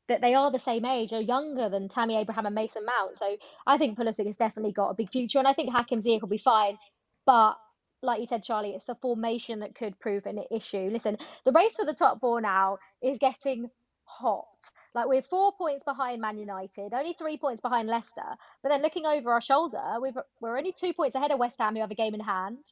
that 0.07 0.21
they 0.21 0.33
are 0.33 0.51
the 0.51 0.59
same 0.59 0.85
age 0.85 1.13
or 1.13 1.21
younger 1.21 1.69
than 1.69 1.89
Tammy 1.89 2.17
Abraham 2.17 2.45
and 2.45 2.55
Mason 2.55 2.85
Mount. 2.85 3.17
So 3.17 3.37
I 3.65 3.77
think 3.77 3.97
Pulisic 3.97 4.25
has 4.25 4.37
definitely 4.37 4.71
got 4.71 4.89
a 4.89 4.95
big 4.95 5.11
future, 5.11 5.39
and 5.39 5.47
I 5.47 5.53
think 5.53 5.71
Hakim 5.71 6.01
Ziyech 6.01 6.21
will 6.21 6.29
be 6.29 6.37
fine. 6.37 6.77
But 7.25 7.55
like 8.01 8.19
you 8.21 8.27
said, 8.27 8.43
Charlie, 8.43 8.71
it's 8.71 8.85
the 8.85 8.95
formation 8.95 9.59
that 9.59 9.75
could 9.75 9.99
prove 9.99 10.25
an 10.25 10.43
issue. 10.51 10.89
Listen, 10.91 11.17
the 11.45 11.51
race 11.51 11.75
for 11.75 11.85
the 11.85 11.93
top 11.93 12.19
four 12.19 12.41
now 12.41 12.77
is 13.01 13.17
getting 13.17 13.69
hot. 14.05 14.45
Like 14.93 15.07
we're 15.07 15.21
four 15.21 15.51
points 15.57 15.83
behind 15.83 16.21
Man 16.21 16.37
United, 16.37 16.93
only 16.93 17.13
three 17.13 17.37
points 17.37 17.61
behind 17.61 17.87
Leicester. 17.87 18.37
But 18.63 18.69
then 18.69 18.81
looking 18.81 19.05
over 19.05 19.31
our 19.31 19.41
shoulder, 19.41 19.81
we've, 20.01 20.17
we're 20.41 20.57
only 20.57 20.73
two 20.73 20.93
points 20.93 21.15
ahead 21.15 21.31
of 21.31 21.39
West 21.39 21.59
Ham, 21.59 21.75
who 21.75 21.81
have 21.81 21.91
a 21.91 21.95
game 21.95 22.13
in 22.13 22.19
hand, 22.19 22.65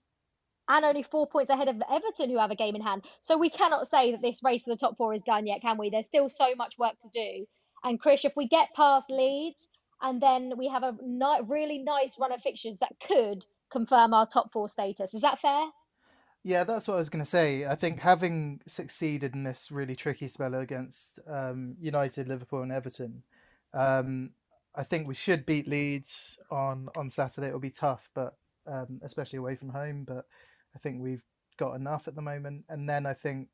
and 0.67 0.85
only 0.85 1.03
four 1.03 1.27
points 1.27 1.51
ahead 1.51 1.67
of 1.67 1.81
Everton, 1.89 2.29
who 2.29 2.39
have 2.39 2.51
a 2.51 2.55
game 2.55 2.75
in 2.75 2.81
hand. 2.81 3.05
So 3.21 3.37
we 3.37 3.49
cannot 3.49 3.87
say 3.87 4.11
that 4.11 4.21
this 4.21 4.41
race 4.43 4.63
for 4.63 4.71
the 4.71 4.77
top 4.77 4.97
four 4.97 5.13
is 5.13 5.21
done 5.23 5.45
yet, 5.45 5.61
can 5.61 5.77
we? 5.77 5.89
There's 5.89 6.07
still 6.07 6.29
so 6.29 6.55
much 6.55 6.77
work 6.79 6.97
to 7.01 7.09
do. 7.13 7.45
And 7.83 7.99
Chris, 7.99 8.25
if 8.25 8.33
we 8.35 8.47
get 8.47 8.69
past 8.75 9.11
Leeds 9.11 9.67
and 10.01 10.21
then 10.21 10.53
we 10.57 10.67
have 10.67 10.83
a 10.83 10.95
ni- 11.03 11.41
really 11.47 11.79
nice 11.79 12.17
run 12.19 12.31
of 12.31 12.41
fixtures 12.41 12.77
that 12.79 12.95
could 13.05 13.45
confirm 13.75 14.13
our 14.13 14.25
top 14.25 14.53
four 14.53 14.69
status, 14.69 15.13
is 15.13 15.21
that 15.21 15.39
fair? 15.39 15.65
Yeah, 16.43 16.63
that's 16.63 16.87
what 16.87 16.93
I 16.93 16.97
was 16.97 17.09
going 17.09 17.23
to 17.23 17.29
say. 17.29 17.65
I 17.65 17.75
think 17.75 17.99
having 17.99 18.61
succeeded 18.67 19.33
in 19.33 19.43
this 19.43 19.71
really 19.71 19.95
tricky 19.95 20.27
spell 20.27 20.53
against 20.53 21.19
um, 21.27 21.75
United, 21.81 22.27
Liverpool, 22.27 22.61
and 22.61 22.71
Everton, 22.71 23.23
um, 23.73 24.31
I 24.75 24.83
think 24.83 25.07
we 25.07 25.15
should 25.15 25.45
beat 25.45 25.67
Leeds 25.67 26.37
on 26.51 26.89
on 26.95 27.09
Saturday. 27.09 27.47
It'll 27.47 27.59
be 27.59 27.71
tough, 27.71 28.09
but 28.13 28.37
um, 28.67 28.99
especially 29.03 29.37
away 29.37 29.55
from 29.55 29.69
home. 29.69 30.05
But 30.07 30.25
I 30.75 30.79
think 30.79 31.01
we've 31.01 31.23
got 31.57 31.73
enough 31.73 32.07
at 32.07 32.15
the 32.15 32.21
moment. 32.21 32.65
And 32.69 32.87
then 32.87 33.05
I 33.05 33.13
think 33.13 33.49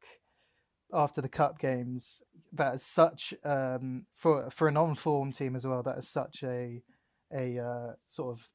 after 0.93 1.21
the 1.21 1.29
cup 1.29 1.59
games, 1.59 2.21
that 2.51 2.75
is 2.75 2.83
such 2.83 3.33
um, 3.43 4.05
for 4.15 4.49
for 4.51 4.67
a 4.67 4.71
non-form 4.71 5.31
team 5.31 5.55
as 5.55 5.65
well. 5.65 5.81
That 5.81 5.97
is 5.97 6.07
such 6.07 6.43
a 6.43 6.83
a 7.33 7.57
uh, 7.57 7.93
sort 8.05 8.37
of 8.37 8.49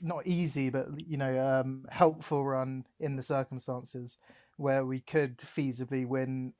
not 0.00 0.26
easy, 0.26 0.70
but 0.70 0.86
you 0.96 1.16
know, 1.16 1.38
um, 1.40 1.86
helpful 1.90 2.44
run 2.44 2.86
in 3.00 3.16
the 3.16 3.22
circumstances 3.22 4.18
where 4.56 4.84
we 4.84 5.00
could 5.00 5.38
feasibly 5.38 6.06
win 6.06 6.52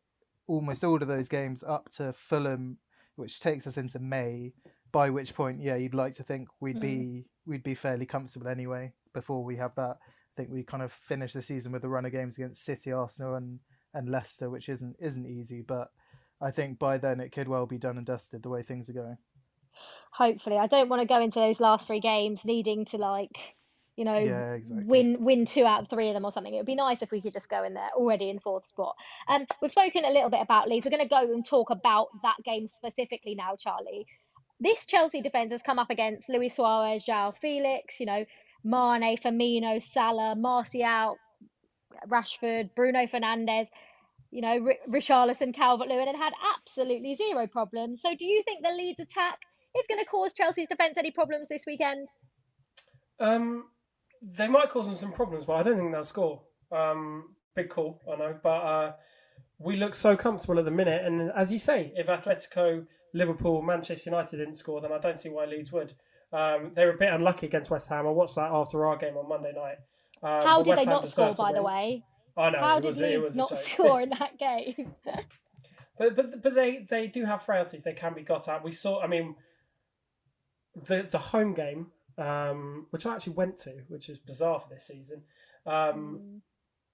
almost 0.47 0.85
all 0.85 0.97
of 0.97 1.09
those 1.09 1.28
games 1.28 1.64
up 1.64 1.88
to 1.88 2.12
Fulham, 2.12 2.78
which 3.16 3.40
takes 3.40 3.66
us 3.66 3.76
into 3.76 3.99
May. 3.99 4.52
By 4.93 5.11
which 5.11 5.35
point, 5.35 5.61
yeah, 5.61 5.76
you'd 5.76 5.95
like 5.95 6.14
to 6.14 6.23
think 6.23 6.49
we'd 6.61 6.76
mm. 6.76 6.81
be 6.81 7.25
we'd 7.47 7.62
be 7.62 7.75
fairly 7.75 8.07
comfortable 8.07 8.49
anyway 8.49 8.93
before 9.12 9.45
we 9.45 9.57
have 9.57 9.75
that. 9.75 9.99
I 10.00 10.33
think 10.37 10.50
we 10.50 10.62
kind 10.62 10.83
of 10.83 10.93
finish 10.93 11.33
the 11.33 11.43
season 11.43 11.73
with 11.73 11.85
a 11.85 11.88
run 11.88 12.05
of 12.07 12.12
games 12.12 12.38
against 12.38 12.64
City, 12.64 12.93
Arsenal, 12.93 13.35
and 13.35 13.59
and 13.95 14.09
Leicester, 14.09 14.49
which 14.49 14.69
isn't 14.69 14.97
isn't 14.99 15.26
easy, 15.26 15.62
but 15.62 15.90
I 16.40 16.50
think 16.50 16.78
by 16.78 16.99
then 16.99 17.21
it 17.21 17.33
could 17.33 17.49
well 17.49 17.66
be 17.66 17.78
done 17.78 17.97
and 17.97 18.07
dusted 18.07 18.43
the 18.43 18.49
way 18.49 18.62
things 18.62 18.88
are 18.88 18.95
going 18.95 19.19
hopefully. 20.12 20.56
I 20.56 20.66
don't 20.66 20.88
want 20.88 21.02
to 21.02 21.06
go 21.06 21.21
into 21.21 21.38
those 21.38 21.61
last 21.61 21.87
three 21.87 22.00
games 22.00 22.45
needing 22.45 22.85
to 22.87 22.99
like, 22.99 23.54
you 23.97 24.04
know, 24.04 24.18
yeah, 24.18 24.54
exactly. 24.54 24.85
win 24.87 25.25
win 25.25 25.45
two 25.47 25.64
out 25.64 25.83
of 25.83 25.88
three 25.88 26.09
of 26.09 26.14
them 26.14 26.25
or 26.25 26.33
something. 26.33 26.52
It 26.52 26.59
would 26.59 26.66
be 26.66 26.75
nice 26.75 27.02
if 27.02 27.11
we 27.11 27.21
could 27.21 27.33
just 27.33 27.49
go 27.49 27.64
in 27.64 27.75
there 27.75 27.90
already 27.95 28.30
in 28.30 28.38
fourth 28.38 28.66
spot. 28.66 28.97
Um, 29.28 29.47
we've 29.61 29.71
spoken 29.71 30.04
a 30.04 30.11
little 30.11 30.30
bit 30.30 30.40
about 30.40 30.68
Leeds. 30.68 30.85
We're 30.85 30.97
going 30.97 31.09
to 31.09 31.09
go 31.09 31.33
and 31.33 31.45
talk 31.45 31.71
about 31.71 32.09
that 32.23 32.37
game 32.45 32.66
specifically 32.66 33.35
now, 33.35 33.56
Charlie. 33.56 34.06
This 34.59 34.87
Chelsea 34.87 35.21
defence 35.21 35.52
has 35.52 35.62
come 35.62 35.78
up 35.78 35.90
against 35.90 36.28
Luis 36.28 36.56
Suarez, 36.56 37.04
João 37.04 37.37
Felix, 37.37 38.00
you 38.00 38.06
know, 38.06 38.25
Mane, 38.64 39.18
Firmino, 39.18 39.80
Salah, 39.83 40.35
Martial, 40.35 41.18
Rashford, 42.09 42.71
Bruno 42.75 43.06
Fernandes 43.06 43.68
you 44.30 44.42
know, 44.42 44.66
R- 44.66 44.76
Richarlison, 44.88 45.54
Calvert 45.54 45.88
Lewin, 45.88 46.09
and 46.09 46.16
had 46.16 46.33
absolutely 46.59 47.14
zero 47.14 47.47
problems. 47.47 48.02
So, 48.02 48.14
do 48.14 48.26
you 48.26 48.42
think 48.42 48.62
the 48.62 48.73
Leeds 48.73 49.00
attack 49.00 49.38
is 49.78 49.87
going 49.88 50.02
to 50.02 50.09
cause 50.09 50.33
Chelsea's 50.33 50.68
defence 50.68 50.97
any 50.99 51.11
problems 51.11 51.49
this 51.49 51.64
weekend? 51.66 52.09
Um, 53.18 53.64
they 54.23 54.49
might 54.49 54.71
cause 54.71 54.87
them 54.87 54.95
some 54.95 55.12
problems, 55.12 55.45
but 55.45 55.54
I 55.54 55.62
don't 55.62 55.76
think 55.76 55.92
they'll 55.92 56.02
score. 56.02 56.42
Um, 56.73 57.35
big 57.54 57.68
call, 57.68 58.00
I 58.11 58.16
know, 58.16 58.38
but 58.42 58.49
uh, 58.49 58.92
we 59.59 59.76
look 59.76 59.95
so 59.95 60.16
comfortable 60.16 60.59
at 60.59 60.64
the 60.64 60.71
minute. 60.71 61.04
And 61.04 61.30
as 61.37 61.52
you 61.52 61.59
say, 61.59 61.92
if 61.97 62.06
Atletico, 62.06 62.87
Liverpool, 63.14 63.62
Manchester 63.62 64.11
United 64.11 64.37
didn't 64.38 64.56
score, 64.56 64.80
then 64.80 64.92
I 64.92 64.99
don't 64.99 65.21
see 65.21 65.28
why 65.28 65.47
Leeds 65.47 65.73
would. 65.73 65.95
Um, 66.33 66.73
they 66.75 66.85
were 66.85 66.92
a 66.92 66.99
bit 66.99 67.12
unlucky 67.12 67.47
against 67.47 67.71
West 67.71 67.88
Ham. 67.88 68.06
I 68.06 68.11
watched 68.11 68.35
that 68.35 68.50
after 68.50 68.85
our 68.87 68.97
game 68.97 69.16
on 69.16 69.28
Monday 69.28 69.52
night. 69.54 69.76
Um, 70.23 70.47
How 70.47 70.62
did 70.62 70.71
West 70.71 70.85
they 70.85 70.90
Ham 70.90 71.00
not 71.00 71.09
score, 71.09 71.35
by 71.35 71.52
the 71.52 71.62
way? 71.62 72.04
I 72.37 72.50
know. 72.50 72.59
How 72.59 72.80
did 72.80 72.88
was, 72.88 73.00
Leeds 73.00 73.37
not 73.37 73.56
score 73.56 74.00
in 74.00 74.11
that 74.11 74.38
game? 74.38 74.95
but 75.99 76.16
but 76.16 76.42
but 76.42 76.54
they 76.54 76.87
they 76.88 77.06
do 77.06 77.25
have 77.25 77.42
frailties. 77.42 77.85
They 77.85 77.92
can 77.92 78.12
be 78.14 78.23
got 78.23 78.49
at. 78.49 78.62
We 78.62 78.73
saw. 78.73 79.00
I 79.00 79.06
mean, 79.06 79.37
the 80.85 81.06
the 81.11 81.18
home 81.18 81.54
game, 81.54 81.88
um, 82.18 82.87
which 82.90 83.06
I 83.06 83.14
actually 83.14 83.35
went 83.35 83.56
to, 83.59 83.83
which 83.88 84.09
is 84.09 84.18
bizarre 84.18 84.61
for 84.61 84.68
this 84.68 84.87
season, 84.87 85.23
um, 85.66 86.21
mm. 86.23 86.40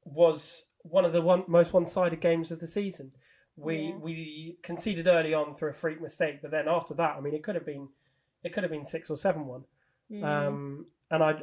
was 0.05 0.67
one 0.83 1.05
of 1.05 1.12
the 1.12 1.23
one 1.23 1.45
most 1.49 1.73
one 1.73 1.87
sided 1.87 2.21
games 2.21 2.51
of 2.51 2.61
the 2.61 2.67
season. 2.67 3.12
We 3.57 3.77
yeah. 3.77 3.97
we 3.97 4.59
conceded 4.62 5.07
early 5.07 5.35
on 5.35 5.55
through 5.55 5.71
a 5.71 5.75
freak 5.75 6.01
mistake, 6.01 6.41
but 6.41 6.51
then 6.51 6.69
after 6.69 6.95
that, 6.95 7.17
I 7.17 7.21
mean, 7.21 7.35
it 7.35 7.43
could 7.43 7.55
have 7.55 7.67
been 7.67 7.89
it 8.43 8.53
could 8.53 8.62
have 8.62 8.73
been 8.73 8.85
six 8.85 9.11
or 9.11 9.17
seven 9.17 9.47
one. 9.47 9.65
Mm. 10.11 10.25
Um, 10.25 10.87
and 11.11 11.23
I 11.23 11.35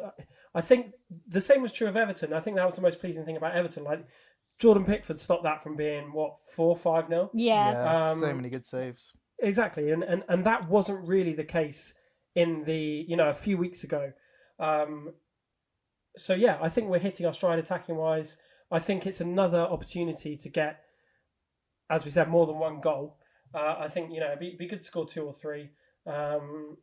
I 0.56 0.62
think 0.62 0.94
the 1.28 1.42
same 1.42 1.62
was 1.62 1.72
true 1.72 1.88
of 1.88 1.96
Everton. 1.96 2.34
I 2.34 2.40
think 2.40 2.56
that 2.56 2.66
was 2.66 2.76
the 2.76 2.82
most 2.82 3.00
pleasing 3.00 3.26
thing 3.26 3.38
about 3.38 3.56
Everton. 3.56 3.84
Like 3.84 4.06
Jordan 4.58 4.86
Pickford 4.86 5.20
stopped 5.20 5.44
that 5.44 5.62
from 5.62 5.76
being 5.76 6.12
what 6.12 6.38
four 6.40 6.76
five 6.76 7.10
nil. 7.10 7.30
Yeah, 7.34 7.72
yeah 7.72 8.06
um, 8.06 8.20
so 8.20 8.34
many 8.34 8.50
good 8.50 8.66
saves. 8.66 9.14
Exactly, 9.40 9.92
and, 9.92 10.04
and 10.04 10.24
and 10.28 10.44
that 10.46 10.68
wasn't 10.68 11.08
really 11.08 11.34
the 11.34 11.44
case 11.44 11.94
in 12.40 12.64
the 12.64 13.06
you 13.08 13.18
know 13.18 13.28
a 13.28 13.34
few 13.34 13.58
weeks 13.58 13.84
ago. 13.84 14.14
Um, 14.60 15.14
so 16.18 16.34
yeah, 16.34 16.58
I 16.62 16.70
think 16.70 16.90
we're 16.90 17.00
hitting 17.00 17.26
our 17.26 17.34
stride 17.34 17.60
attacking 17.60 17.98
wise. 17.98 18.38
I 18.72 18.80
think 18.80 19.06
it's 19.06 19.20
another 19.20 19.60
opportunity 19.60 20.38
to 20.38 20.50
get, 20.50 20.84
as 21.90 22.06
we 22.06 22.12
said, 22.12 22.30
more 22.30 22.48
than 22.48 22.60
one 22.60 22.80
goal. 22.80 23.18
Uh, 23.54 23.76
I 23.80 23.88
think 23.90 24.14
you 24.14 24.20
know 24.22 24.28
it'd 24.28 24.40
be, 24.40 24.56
be 24.58 24.68
good 24.68 24.82
to 24.82 24.88
score 24.88 25.06
two 25.06 25.24
or 25.24 25.34
three, 25.34 25.70
um, 26.08 26.78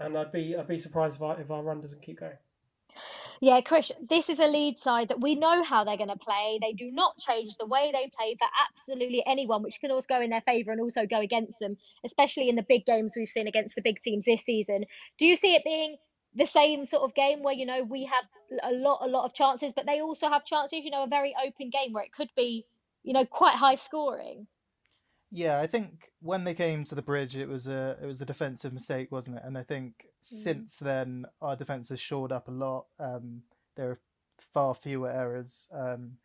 and 0.00 0.18
I'd 0.18 0.32
be 0.32 0.56
I'd 0.58 0.66
be 0.66 0.78
surprised 0.78 1.16
if 1.16 1.22
our, 1.22 1.40
if 1.40 1.50
our 1.50 1.62
run 1.62 1.80
doesn't 1.80 2.02
keep 2.02 2.18
going. 2.20 2.38
Yeah, 3.42 3.60
Chris, 3.60 3.90
this 4.08 4.28
is 4.28 4.38
a 4.38 4.46
Leeds 4.46 4.80
side 4.80 5.08
that 5.08 5.20
we 5.20 5.34
know 5.34 5.64
how 5.64 5.82
they're 5.82 5.96
going 5.96 6.10
to 6.10 6.16
play. 6.16 6.60
They 6.62 6.74
do 6.74 6.92
not 6.92 7.18
change 7.18 7.56
the 7.56 7.66
way 7.66 7.90
they 7.92 8.08
play 8.16 8.36
for 8.38 8.46
absolutely 8.70 9.20
anyone, 9.26 9.64
which 9.64 9.80
can 9.80 9.90
also 9.90 10.06
go 10.08 10.20
in 10.20 10.30
their 10.30 10.42
favour 10.42 10.70
and 10.70 10.80
also 10.80 11.06
go 11.06 11.18
against 11.18 11.58
them, 11.58 11.76
especially 12.04 12.48
in 12.48 12.54
the 12.54 12.62
big 12.62 12.86
games 12.86 13.14
we've 13.16 13.28
seen 13.28 13.48
against 13.48 13.74
the 13.74 13.82
big 13.82 14.00
teams 14.00 14.26
this 14.26 14.44
season. 14.44 14.84
Do 15.18 15.26
you 15.26 15.34
see 15.34 15.56
it 15.56 15.64
being 15.64 15.96
the 16.36 16.46
same 16.46 16.86
sort 16.86 17.02
of 17.02 17.16
game 17.16 17.42
where 17.42 17.52
you 17.52 17.66
know 17.66 17.82
we 17.82 18.04
have 18.04 18.24
a 18.62 18.70
lot, 18.70 19.00
a 19.02 19.08
lot 19.08 19.24
of 19.24 19.34
chances, 19.34 19.72
but 19.74 19.86
they 19.86 20.00
also 20.00 20.28
have 20.28 20.44
chances? 20.44 20.84
You 20.84 20.92
know, 20.92 21.02
a 21.02 21.08
very 21.08 21.34
open 21.44 21.70
game 21.70 21.92
where 21.92 22.04
it 22.04 22.12
could 22.12 22.30
be, 22.36 22.64
you 23.02 23.12
know, 23.12 23.26
quite 23.26 23.56
high 23.56 23.74
scoring. 23.74 24.46
Yeah, 25.34 25.60
I 25.60 25.66
think 25.66 26.10
when 26.20 26.44
they 26.44 26.52
came 26.52 26.84
to 26.84 26.94
the 26.94 27.00
bridge, 27.00 27.36
it 27.36 27.48
was 27.48 27.66
a 27.66 27.96
it 28.02 28.06
was 28.06 28.20
a 28.20 28.26
defensive 28.26 28.74
mistake, 28.74 29.10
wasn't 29.10 29.38
it? 29.38 29.42
And 29.46 29.56
I 29.56 29.62
think 29.62 29.94
mm. 30.04 30.04
since 30.20 30.76
then, 30.76 31.24
our 31.40 31.56
defense 31.56 31.88
has 31.88 32.00
shored 32.00 32.30
up 32.30 32.48
a 32.48 32.52
lot. 32.52 32.84
Um, 33.00 33.42
there 33.74 33.90
are 33.92 34.00
far 34.52 34.74
fewer 34.74 35.10
errors. 35.10 35.68
Um, 35.72 36.18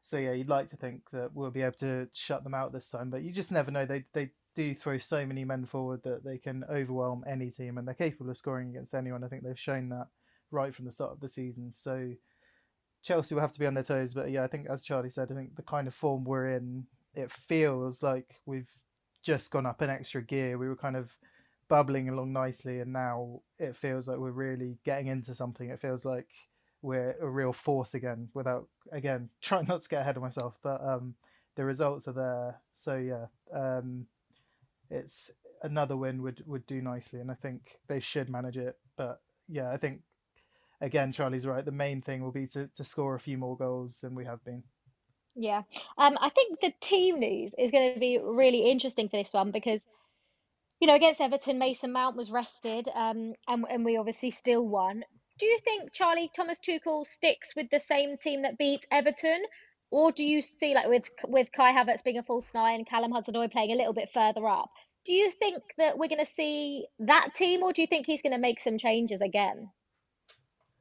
so 0.00 0.16
yeah, 0.16 0.32
you'd 0.32 0.48
like 0.48 0.68
to 0.68 0.76
think 0.76 1.10
that 1.12 1.34
we'll 1.34 1.50
be 1.50 1.60
able 1.60 1.76
to 1.78 2.08
shut 2.14 2.42
them 2.42 2.54
out 2.54 2.72
this 2.72 2.88
time, 2.88 3.10
but 3.10 3.22
you 3.22 3.32
just 3.32 3.52
never 3.52 3.70
know. 3.70 3.84
They 3.84 4.06
they 4.14 4.30
do 4.54 4.74
throw 4.74 4.96
so 4.96 5.26
many 5.26 5.44
men 5.44 5.66
forward 5.66 6.02
that 6.04 6.24
they 6.24 6.38
can 6.38 6.64
overwhelm 6.70 7.22
any 7.28 7.50
team, 7.50 7.76
and 7.76 7.86
they're 7.86 7.94
capable 7.94 8.30
of 8.30 8.36
scoring 8.38 8.70
against 8.70 8.94
anyone. 8.94 9.22
I 9.22 9.28
think 9.28 9.42
they've 9.42 9.60
shown 9.60 9.90
that 9.90 10.08
right 10.50 10.74
from 10.74 10.86
the 10.86 10.92
start 10.92 11.12
of 11.12 11.20
the 11.20 11.28
season. 11.28 11.70
So 11.70 12.12
Chelsea 13.02 13.34
will 13.34 13.42
have 13.42 13.52
to 13.52 13.60
be 13.60 13.66
on 13.66 13.74
their 13.74 13.84
toes, 13.84 14.14
but 14.14 14.30
yeah, 14.30 14.42
I 14.42 14.46
think 14.46 14.68
as 14.70 14.84
Charlie 14.84 15.10
said, 15.10 15.30
I 15.30 15.34
think 15.34 15.56
the 15.56 15.62
kind 15.62 15.86
of 15.86 15.92
form 15.92 16.24
we're 16.24 16.48
in 16.48 16.86
it 17.14 17.30
feels 17.30 18.02
like 18.02 18.40
we've 18.46 18.70
just 19.22 19.50
gone 19.50 19.66
up 19.66 19.80
an 19.80 19.90
extra 19.90 20.22
gear. 20.22 20.58
We 20.58 20.68
were 20.68 20.76
kind 20.76 20.96
of 20.96 21.16
bubbling 21.68 22.08
along 22.08 22.32
nicely, 22.32 22.80
and 22.80 22.92
now 22.92 23.40
it 23.58 23.76
feels 23.76 24.06
like 24.08 24.18
we're 24.18 24.30
really 24.30 24.78
getting 24.84 25.06
into 25.08 25.34
something. 25.34 25.70
It 25.70 25.80
feels 25.80 26.04
like 26.04 26.28
we're 26.82 27.16
a 27.20 27.28
real 27.28 27.52
force 27.52 27.94
again. 27.94 28.28
Without 28.34 28.68
again 28.92 29.30
trying 29.40 29.66
not 29.66 29.82
to 29.82 29.88
get 29.88 30.02
ahead 30.02 30.16
of 30.16 30.22
myself, 30.22 30.58
but 30.62 30.84
um, 30.86 31.14
the 31.56 31.64
results 31.64 32.08
are 32.08 32.12
there. 32.12 32.60
So 32.72 32.96
yeah, 32.96 33.26
um, 33.52 34.06
it's 34.90 35.30
another 35.62 35.96
win 35.96 36.22
would 36.22 36.42
would 36.46 36.66
do 36.66 36.82
nicely, 36.82 37.20
and 37.20 37.30
I 37.30 37.34
think 37.34 37.78
they 37.88 38.00
should 38.00 38.28
manage 38.28 38.56
it. 38.56 38.76
But 38.96 39.20
yeah, 39.48 39.70
I 39.70 39.76
think 39.76 40.00
again 40.80 41.12
Charlie's 41.12 41.46
right. 41.46 41.64
The 41.64 41.72
main 41.72 42.02
thing 42.02 42.22
will 42.22 42.32
be 42.32 42.46
to, 42.48 42.68
to 42.68 42.84
score 42.84 43.14
a 43.14 43.20
few 43.20 43.38
more 43.38 43.56
goals 43.56 44.00
than 44.00 44.14
we 44.14 44.24
have 44.26 44.44
been. 44.44 44.64
Yeah, 45.36 45.62
um, 45.98 46.16
I 46.20 46.30
think 46.30 46.60
the 46.60 46.72
team 46.80 47.18
news 47.18 47.52
is 47.58 47.70
going 47.70 47.94
to 47.94 48.00
be 48.00 48.18
really 48.22 48.70
interesting 48.70 49.08
for 49.08 49.16
this 49.16 49.32
one 49.32 49.50
because, 49.50 49.84
you 50.80 50.86
know, 50.86 50.94
against 50.94 51.20
Everton, 51.20 51.58
Mason 51.58 51.92
Mount 51.92 52.16
was 52.16 52.30
rested, 52.30 52.88
um, 52.94 53.34
and 53.48 53.64
and 53.68 53.84
we 53.84 53.96
obviously 53.96 54.30
still 54.30 54.66
won. 54.66 55.02
Do 55.38 55.46
you 55.46 55.58
think 55.64 55.92
Charlie 55.92 56.30
Thomas 56.34 56.60
Tuchel 56.60 57.04
sticks 57.04 57.56
with 57.56 57.68
the 57.70 57.80
same 57.80 58.16
team 58.16 58.42
that 58.42 58.58
beat 58.58 58.86
Everton, 58.92 59.42
or 59.90 60.12
do 60.12 60.24
you 60.24 60.40
see 60.40 60.74
like 60.74 60.86
with 60.86 61.10
with 61.24 61.50
Kai 61.50 61.72
Havertz 61.72 62.04
being 62.04 62.18
a 62.18 62.22
false 62.22 62.54
nine 62.54 62.76
and 62.76 62.88
Callum 62.88 63.10
Hudson-Odoi 63.10 63.50
playing 63.50 63.72
a 63.72 63.76
little 63.76 63.92
bit 63.92 64.10
further 64.10 64.46
up? 64.46 64.70
Do 65.04 65.12
you 65.12 65.32
think 65.32 65.62
that 65.78 65.98
we're 65.98 66.08
going 66.08 66.24
to 66.24 66.30
see 66.30 66.86
that 67.00 67.34
team, 67.34 67.62
or 67.62 67.72
do 67.72 67.82
you 67.82 67.88
think 67.88 68.06
he's 68.06 68.22
going 68.22 68.32
to 68.32 68.38
make 68.38 68.60
some 68.60 68.78
changes 68.78 69.20
again? 69.20 69.70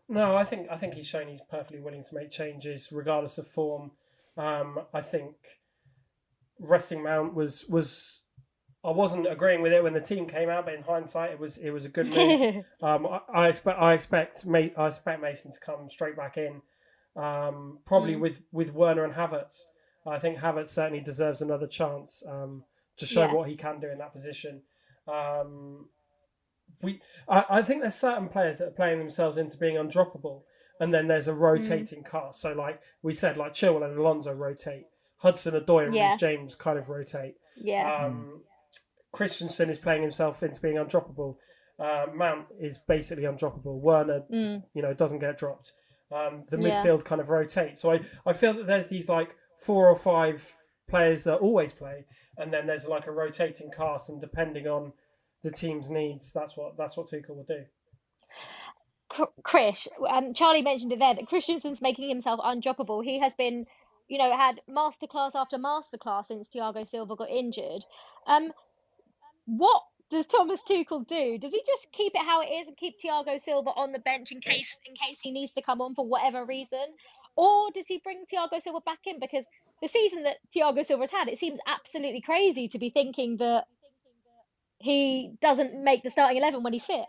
No, 0.08 0.36
I 0.36 0.44
think 0.44 0.68
I 0.70 0.78
think 0.78 0.94
he's 0.94 1.08
shown 1.08 1.28
he's 1.28 1.42
perfectly 1.50 1.80
willing 1.80 2.04
to 2.04 2.16
make 2.16 2.30
changes 2.30 2.92
regardless 2.92 3.40
of 3.40 3.48
form. 3.48 3.92
Um, 4.38 4.80
I 4.94 5.02
think 5.02 5.36
resting 6.60 7.04
Mount 7.04 7.34
was 7.34 7.66
was 7.66 8.22
I 8.86 8.92
wasn't 8.92 9.32
agreeing 9.32 9.62
with 9.62 9.72
it 9.72 9.82
when 9.82 9.94
the 9.94 10.02
team 10.02 10.28
came 10.28 10.50
out, 10.50 10.66
but 10.66 10.74
in 10.74 10.84
hindsight, 10.84 11.32
it 11.32 11.40
was 11.40 11.58
it 11.58 11.70
was 11.72 11.86
a 11.86 11.90
good 11.90 12.13
move. 12.13 12.66
um, 12.82 13.08
I, 13.08 13.20
I, 13.34 13.48
expect 13.48 13.80
I 13.80 13.94
expect 13.94 14.46
I 14.48 14.88
expect 14.88 15.22
Mason 15.22 15.52
to 15.52 15.60
come 15.60 15.90
straight 15.90 16.18
back 16.18 16.38
in, 16.38 16.62
um, 17.16 17.80
probably 17.86 18.16
mm. 18.16 18.20
with 18.20 18.42
with 18.52 18.74
Werner 18.74 19.04
and 19.04 19.13
Havertz. 19.13 19.62
I 20.06 20.20
think 20.20 20.40
Havertz 20.40 20.68
certainly 20.70 21.02
deserves 21.02 21.42
another 21.42 21.68
chance 21.68 22.24
um, 22.28 22.66
to 22.98 23.06
show 23.06 23.25
yeah. 23.25 23.34
what 23.34 23.48
he 23.48 23.56
can 23.56 23.80
do 23.80 23.90
in 23.90 24.00
that 24.00 24.12
position. 24.12 24.63
Um, 25.08 25.88
we 26.82 27.02
I, 27.30 27.46
I 27.50 27.62
think 27.62 27.82
there's 27.82 27.96
certain 27.96 28.28
players 28.28 28.58
that 28.58 28.68
are 28.68 28.72
playing 28.72 29.00
themselves 29.00 29.38
into 29.38 29.58
being 29.58 29.75
undroppable 29.75 30.42
and 30.84 30.94
then 30.94 31.08
there's 31.08 31.30
a 31.30 31.34
rotating 31.34 32.04
mm. 32.04 32.12
cast. 32.12 32.42
So 32.42 32.52
like 32.52 32.82
we 33.02 33.13
said, 33.13 33.38
like 33.38 33.54
Chilwell 33.54 33.86
and 33.86 33.98
Alonso 33.98 34.34
rotate, 34.34 34.84
Hudson 35.18 35.54
Odoi 35.54 35.86
and 35.86 35.96
yeah. 35.96 36.18
James 36.18 36.56
kind 36.56 36.78
of 36.78 36.90
rotate. 36.90 37.36
Yeah. 37.56 38.06
Um, 38.06 38.13
mm. 38.13 38.40
Christensen 39.13 39.70
is 39.70 39.80
playing 39.80 40.02
himself 40.02 40.44
into 40.44 40.60
being 40.60 40.75
undroppable. 40.75 41.38
Uh, 41.80 42.08
Mount 42.13 42.48
is 42.60 42.80
basically 42.86 43.24
undroppable. 43.24 43.80
Werner, 43.80 44.24
mm. 44.30 44.62
you 44.74 44.82
know, 44.82 44.94
doesn't 44.94 45.20
get 45.20 45.38
dropped. 45.38 45.72
Um, 46.12 46.44
the 46.50 46.60
yeah. 46.60 46.84
midfield 46.84 47.06
kind 47.06 47.22
of 47.22 47.30
rotates. 47.30 47.82
So 47.82 47.94
I, 47.94 48.02
I 48.25 48.34
feel 48.34 48.54
that 48.54 48.68
there's 48.68 48.90
these 48.90 49.08
like 49.08 49.36
four 49.58 49.88
or 49.88 49.96
five 49.96 50.58
players 50.90 51.24
that 51.24 51.38
always 51.38 51.72
play, 51.72 52.06
and 52.38 52.52
then 52.52 52.68
there's 52.68 52.88
like 52.88 53.08
a 53.08 53.12
rotating 53.12 53.72
cast, 53.75 54.10
and 54.10 54.20
depending 54.20 54.68
on 54.68 54.92
the 55.44 55.52
team's 55.52 55.90
needs, 55.90 56.32
that's 56.34 56.58
what 56.58 56.78
that's 56.78 56.98
what 56.98 57.08
Tuchel 57.08 57.30
will 57.38 57.46
do. 57.48 57.63
Chris, 59.43 59.88
um, 60.10 60.34
Charlie 60.34 60.62
mentioned 60.62 60.91
it 60.93 61.00
there 61.00 61.15
that 61.15 61.27
Christensen's 61.27 61.82
making 61.82 62.10
himself 62.10 62.39
undroppable. 62.39 63.03
He 63.03 63.20
has 63.20 63.34
been, 63.34 63.65
you 64.08 64.17
know, 64.17 64.36
had 64.36 64.62
masterclass 64.70 65.36
after 65.36 65.58
masterclass 65.58 66.27
since 66.27 66.50
Thiago 66.50 66.88
Silva 66.88 67.15
got 67.15 67.29
injured. 67.29 67.86
Um, 68.27 68.51
what 69.46 69.84
does 70.10 70.25
Thomas 70.27 70.62
Tuchel 70.67 71.08
do? 71.08 71.38
Does 71.38 71.51
he 71.51 71.63
just 71.65 71.91
keep 71.91 72.13
it 72.15 72.25
how 72.25 72.41
it 72.41 72.48
is 72.48 72.67
and 72.67 72.77
keep 72.77 72.96
Thiago 73.00 73.39
Silva 73.39 73.72
on 73.72 73.91
the 73.91 74.00
bench 74.00 74.32
in 74.32 74.39
case 74.39 74.79
in 74.86 74.93
case 74.96 75.20
he 75.22 75.32
needs 75.32 75.53
to 75.53 75.62
come 75.62 75.82
on 75.82 75.96
for 75.96 76.05
whatever 76.08 76.46
reason, 76.46 76.86
or 77.36 77.72
does 77.74 77.88
he 77.88 78.00
bring 78.03 78.25
Thiago 78.32 78.62
Silva 78.62 78.79
back 78.86 79.00
in 79.05 79.20
because 79.20 79.45
the 79.82 79.88
season 79.88 80.23
that 80.23 80.38
Thiago 80.56 80.86
Silva's 80.86 81.12
had, 81.12 81.28
it 81.28 81.39
seems 81.39 81.60
absolutely 81.67 82.21
crazy 82.21 82.67
to 82.69 82.80
be 82.80 82.89
thinking 82.89 83.38
that 83.38 83.65
he 84.80 85.34
doesn't 85.41 85.84
make 85.84 86.04
the 86.04 86.10
starting 86.10 86.38
eleven 86.38 86.63
when 86.63 86.73
he's 86.73 86.86
fit. 86.86 87.06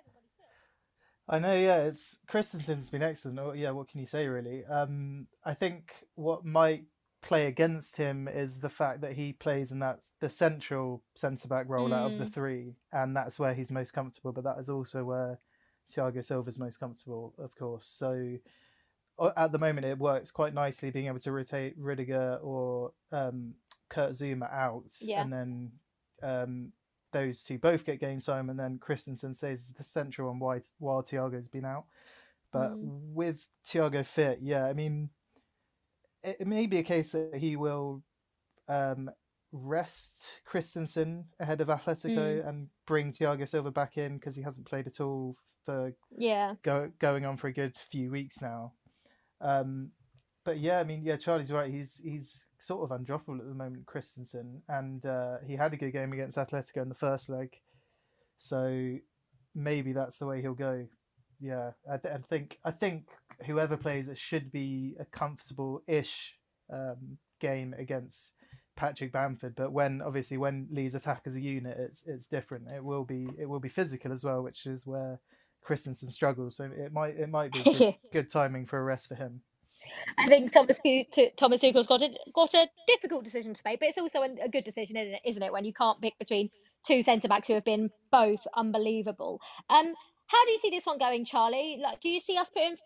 I 1.29 1.39
know, 1.39 1.55
yeah, 1.55 1.85
it's 1.85 2.19
Christensen's 2.27 2.91
been 2.91 3.03
excellent. 3.03 3.39
Oh, 3.39 3.53
yeah, 3.53 3.71
what 3.71 3.89
can 3.89 4.01
you 4.01 4.07
say, 4.07 4.27
really? 4.27 4.65
Um, 4.67 5.27
I 5.45 5.55
think 5.55 5.93
what 6.15 6.45
might 6.45 6.85
play 7.23 7.47
against 7.47 7.97
him 7.97 8.29
is 8.29 8.61
the 8.61 8.69
fact 8.69 9.01
that 9.01 9.15
he 9.15 9.33
plays 9.33 9.73
in 9.73 9.79
that 9.79 10.01
the 10.21 10.29
central 10.29 11.03
centre 11.15 11.49
back 11.49 11.67
role 11.69 11.89
mm. 11.89 11.95
out 11.95 12.13
of 12.13 12.19
the 12.19 12.27
mm. 12.27 12.33
three, 12.33 12.75
and 12.93 13.17
that's 13.17 13.39
where 13.39 13.55
he's 13.55 13.71
most 13.71 13.93
comfortable. 13.93 14.33
But 14.33 14.45
that 14.45 14.59
is 14.59 14.69
also 14.69 15.05
where 15.05 15.41
Thiago 15.91 16.23
Silva's 16.23 16.59
most 16.59 16.79
comfortable, 16.79 17.35
of 17.39 17.55
course. 17.57 17.87
So 17.87 18.37
at 19.37 19.53
the 19.53 19.59
moment, 19.59 19.87
it 19.87 19.99
works 19.99 20.31
quite 20.31 20.53
nicely 20.53 20.91
being 20.91 21.07
able 21.07 21.21
to 21.21 21.33
rotate 21.33 21.75
Rudiger 21.79 22.39
or 22.43 22.93
um, 23.13 23.55
Kurt 23.89 24.11
Zouma 24.11 24.53
out, 24.53 24.93
yeah. 25.01 25.23
and 25.23 25.33
then 25.33 25.73
um, 26.23 26.73
those 27.15 27.43
two 27.43 27.59
both 27.59 27.87
get 27.87 27.99
game 27.99 28.21
time, 28.21 28.51
and 28.51 28.59
then 28.59 28.79
Christensen 28.79 29.33
stays 29.33 29.73
the 29.75 29.83
central 29.83 30.29
one 30.29 30.39
while, 30.39 30.61
while 30.79 31.03
Thiago's 31.03 31.49
been 31.49 31.65
out. 31.65 31.85
But 32.53 32.73
mm. 32.73 33.01
with 33.15 33.49
Thiago 33.67 34.05
fit, 34.05 34.41
yeah, 34.43 34.67
I 34.67 34.75
mean, 34.75 35.09
it, 36.23 36.37
it, 36.41 36.47
may 36.47 36.67
be 36.67 36.79
a 36.79 36.83
case 36.83 37.13
that 37.13 37.37
he 37.37 37.57
will 37.57 38.03
um, 38.69 39.11
rest 39.51 40.43
Christensen 40.45 41.25
ahead 41.41 41.61
of 41.61 41.69
Atletico 41.69 42.43
mm. 42.43 42.49
and 42.49 42.69
bring 42.87 43.13
Thiago 43.13 43.49
Silva 43.49 43.71
back 43.71 43.97
in 43.97 44.19
because 44.19 44.37
he 44.37 44.43
hasn't 44.43 44.67
played 44.67 44.87
at 44.87 45.01
all 45.01 45.37
for 45.65 45.95
yeah 46.17 46.55
go, 46.63 46.93
going 46.99 47.25
on 47.25 47.39
for 47.39 47.49
a 47.49 47.53
good 47.53 47.77
few 47.77 48.11
weeks 48.11 48.43
now. 48.43 48.73
Um, 49.41 49.91
but 50.45 50.59
yeah, 50.59 50.81
I 50.81 50.85
mean, 50.85 51.03
yeah, 51.05 51.17
Charlie's 51.17 51.53
right. 51.53 51.71
He's 51.71 52.01
he's 52.03 52.47
sort 52.59 52.91
of 52.91 52.99
undroppable 52.99 53.41
at 53.41 53.49
the 53.49 53.55
moment, 53.55 53.87
Christensen, 53.87 54.63
and 54.69 55.05
uh, 55.05 55.39
he 55.47 55.57
had 55.57 55.73
a 55.73 55.77
good 55.77 55.93
game 55.93 56.13
against 56.13 56.37
Atletico 56.37 56.83
in 56.83 56.89
the 56.89 56.95
first 56.95 57.29
leg, 57.29 57.57
so 58.37 58.97
maybe 59.55 59.93
that's 59.93 60.19
the 60.19 60.27
way 60.27 60.41
he'll 60.41 60.55
go. 60.55 60.87
Yeah, 61.41 61.73
I, 61.91 61.97
th- 61.97 62.15
I 62.15 62.19
think 62.29 62.59
I 62.65 62.71
think 62.71 63.07
whoever 63.47 63.77
plays 63.77 64.09
it 64.09 64.19
should 64.19 64.53
be 64.53 64.95
a 65.01 65.05
comfortable-ish 65.05 66.35
um, 66.73 67.19
game 67.41 67.75
against 67.79 68.33
Patrick 68.77 69.13
Bamford. 69.13 69.55
But 69.57 69.73
when 69.73 70.03
obviously 70.03 70.37
when 70.37 70.69
Leeds 70.71 70.95
attack 70.95 71.23
as 71.27 71.37
a 71.37 71.41
unit, 71.41 71.77
it's 71.79 72.03
it's 72.07 72.27
different. 72.27 72.69
It 72.71 72.85
will 72.85 73.05
be 73.05 73.29
it 73.39 73.49
will 73.49 73.61
be 73.61 73.69
physical 73.69 74.13
as 74.13 74.25
well, 74.25 74.43
which 74.43 74.67
is 74.67 74.87
where 74.87 75.21
Christensen 75.63 76.09
struggles. 76.09 76.57
So 76.57 76.65
it 76.65 76.93
might 76.93 77.17
it 77.17 77.29
might 77.29 77.53
be 77.53 77.63
good, 77.63 77.95
good 78.13 78.31
timing 78.31 78.67
for 78.67 78.79
a 78.79 78.85
rest 78.85 79.09
for 79.09 79.15
him. 79.15 79.43
I 80.19 80.27
think 80.27 80.53
Thomas 80.53 80.81
Thomas 81.37 81.61
Tuchel's 81.61 81.87
got 81.87 82.03
a 82.03 82.11
got 82.35 82.55
a 82.55 82.69
difficult 82.87 83.25
decision 83.25 83.55
to 83.55 83.63
make, 83.65 83.81
but 83.81 83.89
it's 83.89 83.99
also 83.99 84.23
a, 84.23 84.49
good 84.49 84.65
decision, 84.65 84.97
isn't 84.97 85.15
it? 85.15 85.21
Isn't 85.25 85.43
it? 85.43 85.53
When 85.53 85.65
you 85.65 85.73
can't 85.73 86.01
pick 86.01 86.19
between 86.19 86.51
two 86.87 87.03
centre 87.03 87.29
backs 87.29 87.49
who 87.49 87.55
have 87.55 87.65
been 87.65 87.91
both 88.11 88.41
unbelievable. 88.57 89.41
Um, 89.71 89.95
how 90.27 90.45
do 90.45 90.51
you 90.51 90.59
see 90.59 90.71
this 90.71 90.87
one 90.87 90.99
going, 90.99 91.25
Charlie? 91.25 91.81
Like, 91.83 92.01
do 92.01 92.09
you 92.09 92.21
see 92.21 92.37
us 92.37 92.51
putting, 92.51 92.77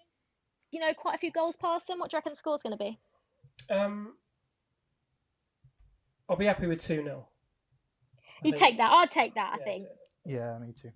you 0.70 0.80
know, 0.80 0.92
quite 0.94 1.14
a 1.14 1.18
few 1.18 1.30
goals 1.30 1.56
past 1.56 1.86
them? 1.86 1.98
What 1.98 2.10
do 2.10 2.16
you 2.16 2.18
reckon 2.18 2.32
the 2.32 2.36
score's 2.36 2.62
going 2.62 2.76
to 2.76 2.84
be? 2.84 2.98
Um, 3.70 4.14
I'll 6.28 6.36
be 6.36 6.46
happy 6.46 6.66
with 6.66 6.80
two 6.80 7.02
0 7.02 7.28
You 8.42 8.52
take 8.52 8.78
that. 8.78 8.90
I'll 8.90 9.08
take 9.08 9.34
that. 9.34 9.56
I 9.60 9.64
think. 9.64 9.84
Yeah, 10.24 10.58
me 10.58 10.72
too. 10.72 10.92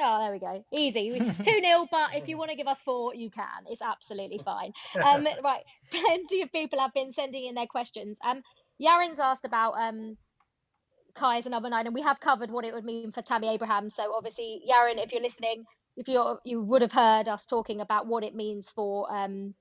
Oh, 0.00 0.18
there 0.18 0.32
we 0.32 0.38
go. 0.38 0.64
Easy. 0.72 1.10
2 1.44 1.44
0, 1.44 1.86
but 1.90 2.14
if 2.14 2.28
you 2.28 2.36
want 2.36 2.50
to 2.50 2.56
give 2.56 2.66
us 2.66 2.80
four, 2.82 3.14
you 3.14 3.30
can. 3.30 3.44
It's 3.68 3.82
absolutely 3.82 4.38
fine. 4.44 4.72
Um, 5.04 5.26
right. 5.42 5.62
Plenty 5.90 6.42
of 6.42 6.52
people 6.52 6.80
have 6.80 6.92
been 6.92 7.12
sending 7.12 7.46
in 7.46 7.54
their 7.54 7.66
questions. 7.66 8.18
Um, 8.24 8.42
Yaren's 8.80 9.20
asked 9.20 9.44
about 9.44 9.74
um, 9.78 10.16
Kai 11.14 11.38
as 11.38 11.46
a 11.46 11.50
number 11.50 11.70
nine, 11.70 11.86
and 11.86 11.94
we 11.94 12.02
have 12.02 12.18
covered 12.18 12.50
what 12.50 12.64
it 12.64 12.74
would 12.74 12.84
mean 12.84 13.12
for 13.12 13.22
Tammy 13.22 13.48
Abraham. 13.48 13.88
So, 13.88 14.12
obviously, 14.14 14.62
Yaren, 14.68 15.02
if 15.02 15.12
you're 15.12 15.22
listening, 15.22 15.64
if 15.96 16.08
you're 16.08 16.40
you 16.44 16.60
would 16.60 16.82
have 16.82 16.92
heard 16.92 17.28
us 17.28 17.46
talking 17.46 17.80
about 17.80 18.08
what 18.08 18.24
it 18.24 18.34
means 18.34 18.68
for 18.74 19.12
um 19.14 19.54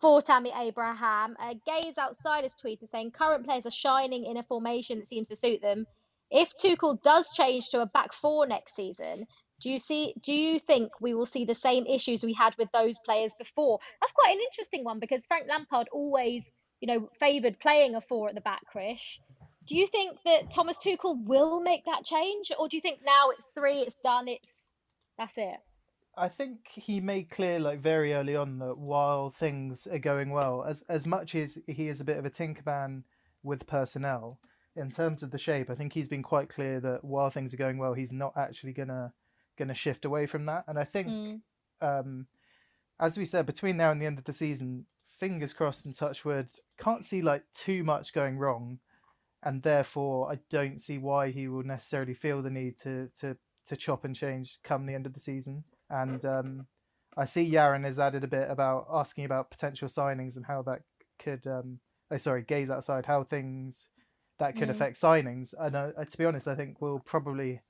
for 0.00 0.22
Tammy 0.22 0.52
Abraham. 0.56 1.36
Uh, 1.38 1.54
Gaze 1.66 1.98
outside 1.98 2.44
his 2.44 2.54
tweet 2.54 2.82
is 2.82 2.90
saying 2.90 3.10
current 3.12 3.44
players 3.44 3.66
are 3.66 3.70
shining 3.70 4.24
in 4.24 4.36
a 4.36 4.42
formation 4.42 4.98
that 4.98 5.08
seems 5.08 5.28
to 5.28 5.36
suit 5.36 5.60
them 5.60 5.86
if 6.30 6.56
Tuchel 6.56 7.02
does 7.02 7.28
change 7.34 7.70
to 7.70 7.80
a 7.80 7.86
back 7.86 8.12
four 8.12 8.46
next 8.46 8.76
season, 8.76 9.26
do 9.60 9.70
you 9.70 9.78
see? 9.78 10.14
Do 10.22 10.32
you 10.32 10.58
think 10.58 10.92
we 11.00 11.14
will 11.14 11.26
see 11.26 11.44
the 11.44 11.54
same 11.54 11.86
issues 11.86 12.24
we 12.24 12.32
had 12.32 12.54
with 12.58 12.68
those 12.72 12.98
players 13.04 13.34
before? 13.38 13.78
That's 14.00 14.12
quite 14.12 14.34
an 14.34 14.42
interesting 14.42 14.84
one 14.84 15.00
because 15.00 15.26
Frank 15.26 15.46
Lampard 15.48 15.88
always, 15.92 16.50
you 16.80 16.88
know, 16.88 17.10
favoured 17.18 17.58
playing 17.60 17.94
a 17.94 18.00
four 18.00 18.28
at 18.28 18.34
the 18.34 18.40
back. 18.40 18.62
Krish, 18.74 19.18
do 19.66 19.76
you 19.76 19.86
think 19.86 20.18
that 20.24 20.50
Thomas 20.50 20.78
Tuchel 20.78 21.22
will 21.24 21.60
make 21.60 21.84
that 21.84 22.04
change, 22.04 22.50
or 22.58 22.68
do 22.68 22.76
you 22.76 22.80
think 22.80 23.00
now 23.04 23.30
it's 23.30 23.48
three, 23.48 23.80
it's 23.80 23.96
done, 24.02 24.28
it's 24.28 24.70
that's 25.18 25.36
it? 25.36 25.56
I 26.16 26.28
think 26.28 26.66
he 26.66 27.00
made 27.00 27.30
clear, 27.30 27.60
like 27.60 27.80
very 27.80 28.14
early 28.14 28.34
on, 28.34 28.58
that 28.58 28.78
while 28.78 29.30
things 29.30 29.86
are 29.86 29.98
going 29.98 30.30
well, 30.30 30.64
as 30.64 30.82
as 30.88 31.06
much 31.06 31.34
as 31.34 31.58
he 31.66 31.88
is 31.88 32.00
a 32.00 32.04
bit 32.04 32.18
of 32.18 32.24
a 32.24 32.30
tinkerman 32.30 33.04
with 33.42 33.66
personnel, 33.66 34.38
in 34.80 34.90
terms 34.90 35.22
of 35.22 35.30
the 35.30 35.38
shape, 35.38 35.70
I 35.70 35.74
think 35.74 35.92
he's 35.92 36.08
been 36.08 36.22
quite 36.22 36.48
clear 36.48 36.80
that 36.80 37.04
while 37.04 37.30
things 37.30 37.54
are 37.54 37.58
going 37.58 37.78
well, 37.78 37.94
he's 37.94 38.12
not 38.12 38.32
actually 38.36 38.72
gonna 38.72 39.12
gonna 39.58 39.74
shift 39.74 40.04
away 40.04 40.26
from 40.26 40.46
that. 40.46 40.64
And 40.66 40.78
I 40.78 40.84
think 40.84 41.08
mm. 41.08 41.40
um, 41.80 42.26
as 42.98 43.16
we 43.16 43.24
said, 43.24 43.46
between 43.46 43.76
now 43.76 43.90
and 43.90 44.00
the 44.00 44.06
end 44.06 44.18
of 44.18 44.24
the 44.24 44.32
season, 44.32 44.86
fingers 45.18 45.52
crossed 45.52 45.84
and 45.84 45.94
touch 45.94 46.24
wood, 46.24 46.50
can't 46.78 47.04
see 47.04 47.22
like 47.22 47.44
too 47.54 47.84
much 47.84 48.12
going 48.12 48.38
wrong, 48.38 48.78
and 49.42 49.62
therefore 49.62 50.30
I 50.32 50.38
don't 50.50 50.80
see 50.80 50.98
why 50.98 51.30
he 51.30 51.46
will 51.46 51.62
necessarily 51.62 52.14
feel 52.14 52.42
the 52.42 52.50
need 52.50 52.78
to 52.82 53.10
to 53.20 53.36
to 53.66 53.76
chop 53.76 54.04
and 54.04 54.16
change 54.16 54.58
come 54.64 54.86
the 54.86 54.94
end 54.94 55.06
of 55.06 55.14
the 55.14 55.20
season. 55.20 55.64
And 55.88 56.24
um, 56.24 56.66
I 57.16 57.26
see 57.26 57.50
Yaron 57.50 57.84
has 57.84 57.98
added 57.98 58.24
a 58.24 58.28
bit 58.28 58.50
about 58.50 58.86
asking 58.92 59.24
about 59.24 59.50
potential 59.50 59.88
signings 59.88 60.36
and 60.36 60.46
how 60.46 60.62
that 60.62 60.82
could. 61.18 61.46
Um, 61.46 61.80
oh, 62.10 62.16
sorry, 62.16 62.42
gaze 62.42 62.70
outside 62.70 63.06
how 63.06 63.24
things 63.24 63.88
that 64.40 64.56
could 64.56 64.68
Mm. 64.68 64.72
affect 64.72 64.96
signings. 64.96 65.54
And 65.58 65.76
uh, 65.76 65.92
to 66.04 66.18
be 66.18 66.24
honest, 66.24 66.48
I 66.48 66.54
think 66.56 66.80
we'll 66.80 66.98
probably, 66.98 67.60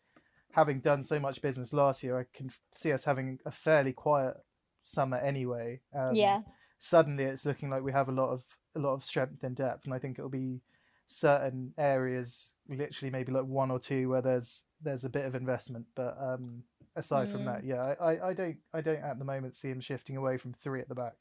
having 0.53 0.81
done 0.81 1.03
so 1.03 1.21
much 1.21 1.43
business 1.43 1.73
last 1.73 2.03
year, 2.03 2.19
I 2.19 2.25
can 2.33 2.51
see 2.73 2.93
us 2.93 3.05
having 3.05 3.39
a 3.45 3.51
fairly 3.51 3.93
quiet 3.93 4.37
summer 4.83 5.19
anyway. 5.19 5.81
Um, 5.95 6.15
yeah. 6.15 6.41
Suddenly, 6.79 7.25
it's 7.25 7.45
looking 7.45 7.69
like 7.71 7.83
we 7.83 7.93
have 7.93 8.09
a 8.09 8.13
lot 8.13 8.31
of 8.31 8.43
a 8.75 8.79
lot 8.79 8.95
of 8.95 9.05
strength 9.05 9.45
in 9.45 9.55
depth, 9.55 9.85
and 9.85 9.93
I 9.93 9.99
think 9.99 10.19
it'll 10.19 10.31
be 10.31 10.63
certain 11.07 11.75
areas, 11.77 12.55
literally 12.69 13.11
maybe 13.11 13.33
like 13.33 13.45
one 13.45 13.71
or 13.71 13.79
two, 13.81 14.09
where 14.09 14.23
there's 14.23 14.65
there's 14.81 15.05
a 15.05 15.11
bit 15.11 15.27
of 15.27 15.35
investment. 15.35 15.87
But 15.95 16.17
um, 16.19 16.63
aside 16.97 17.31
from 17.31 17.43
Mm. 17.43 17.47
that, 17.47 17.65
yeah, 17.65 17.83
I, 18.01 18.13
I, 18.15 18.29
I 18.31 18.33
don't 18.33 18.59
I 18.73 18.81
don't 18.81 19.03
at 19.03 19.19
the 19.19 19.25
moment 19.25 19.57
see 19.57 19.69
him 19.69 19.81
shifting 19.81 20.17
away 20.17 20.39
from 20.39 20.53
three 20.55 20.81
at 20.81 20.89
the 20.89 20.95
back. 20.95 21.17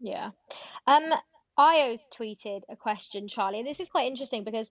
Yeah. 0.00 0.30
Um, 0.86 1.12
Io's 1.56 2.04
tweeted 2.12 2.62
a 2.68 2.76
question, 2.76 3.28
Charlie, 3.28 3.58
and 3.60 3.68
this 3.68 3.80
is 3.80 3.88
quite 3.88 4.06
interesting 4.06 4.44
because 4.44 4.70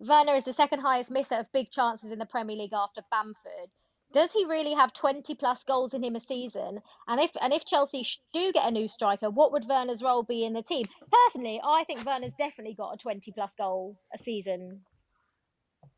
Werner 0.00 0.34
is 0.34 0.44
the 0.44 0.52
second 0.52 0.80
highest 0.80 1.10
misser 1.10 1.36
of 1.36 1.52
big 1.52 1.70
chances 1.70 2.10
in 2.10 2.18
the 2.18 2.26
Premier 2.26 2.56
League 2.56 2.72
after 2.72 3.02
Bamford. 3.10 3.70
Does 4.12 4.32
he 4.32 4.44
really 4.44 4.74
have 4.74 4.92
20 4.92 5.34
plus 5.34 5.64
goals 5.64 5.92
in 5.94 6.04
him 6.04 6.14
a 6.14 6.20
season? 6.20 6.80
And 7.08 7.20
if 7.20 7.32
and 7.40 7.52
if 7.52 7.64
Chelsea 7.64 8.04
sh- 8.04 8.20
do 8.32 8.52
get 8.52 8.68
a 8.68 8.70
new 8.70 8.86
striker, 8.86 9.28
what 9.28 9.50
would 9.52 9.66
Werner's 9.68 10.02
role 10.02 10.22
be 10.22 10.44
in 10.44 10.52
the 10.52 10.62
team? 10.62 10.84
Personally, 11.10 11.60
I 11.64 11.82
think 11.84 12.04
Werner's 12.06 12.34
definitely 12.38 12.74
got 12.74 12.94
a 12.94 12.96
20 12.96 13.32
plus 13.32 13.54
goal 13.56 13.96
a 14.14 14.18
season 14.18 14.82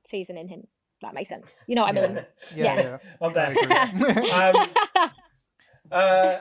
season 0.07 0.39
in 0.39 0.49
him. 0.49 0.67
That 1.03 1.13
makes 1.13 1.29
sense. 1.29 1.51
You 1.67 1.75
know 1.77 1.83
what 1.83 1.95
I 1.97 2.01
Yeah. 2.01 2.07
mean? 2.07 2.17
Yeah, 2.55 2.65
Yeah. 2.65 2.81
yeah. 2.83 2.99
I'm 3.21 3.31
I 3.31 3.35
there. 3.35 3.83
agree. 3.83 4.31
Um, 4.33 5.11
Uh, 5.93 6.39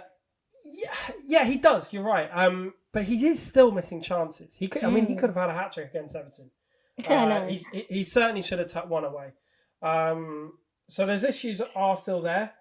yeah, 0.76 1.14
yeah, 1.26 1.46
he 1.46 1.58
does. 1.58 1.92
You're 1.94 2.04
right. 2.04 2.30
Um, 2.34 2.74
but 2.92 3.04
he 3.04 3.16
is 3.28 3.42
still 3.42 3.72
missing 3.72 4.02
chances. 4.02 4.56
He 4.56 4.68
could. 4.68 4.84
I 4.84 4.90
mean, 4.90 5.06
he 5.06 5.16
Mm. 5.16 5.20
could 5.20 5.30
have 5.30 5.36
had 5.38 5.50
a 5.50 5.54
hat 5.54 5.72
trick 5.74 5.90
against 5.90 6.16
Everton. 6.16 6.52
I 7.10 7.14
Uh, 7.14 7.48
he, 7.90 8.04
certainly 8.04 8.42
should 8.42 8.60
have 8.60 8.70
tucked 8.70 8.88
one 8.88 9.04
away. 9.04 9.34
Um, 9.82 10.58
so 10.90 11.06
those 11.06 11.24
issues 11.24 11.62
are 11.76 11.98
still 11.98 12.22
there. 12.22 12.54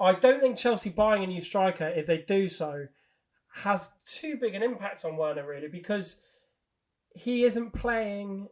I 0.00 0.12
don't 0.14 0.40
think 0.40 0.58
Chelsea 0.58 0.90
buying 0.90 1.22
a 1.24 1.26
new 1.26 1.40
striker, 1.40 1.86
if 1.88 2.06
they 2.06 2.18
do 2.18 2.48
so, 2.48 2.88
has 3.62 3.90
too 4.04 4.36
big 4.36 4.54
an 4.54 4.62
impact 4.62 5.04
on 5.04 5.16
Werner 5.16 5.46
really 5.46 5.68
because 5.68 6.20
he 7.14 7.44
isn't 7.44 7.70
playing 7.70 8.48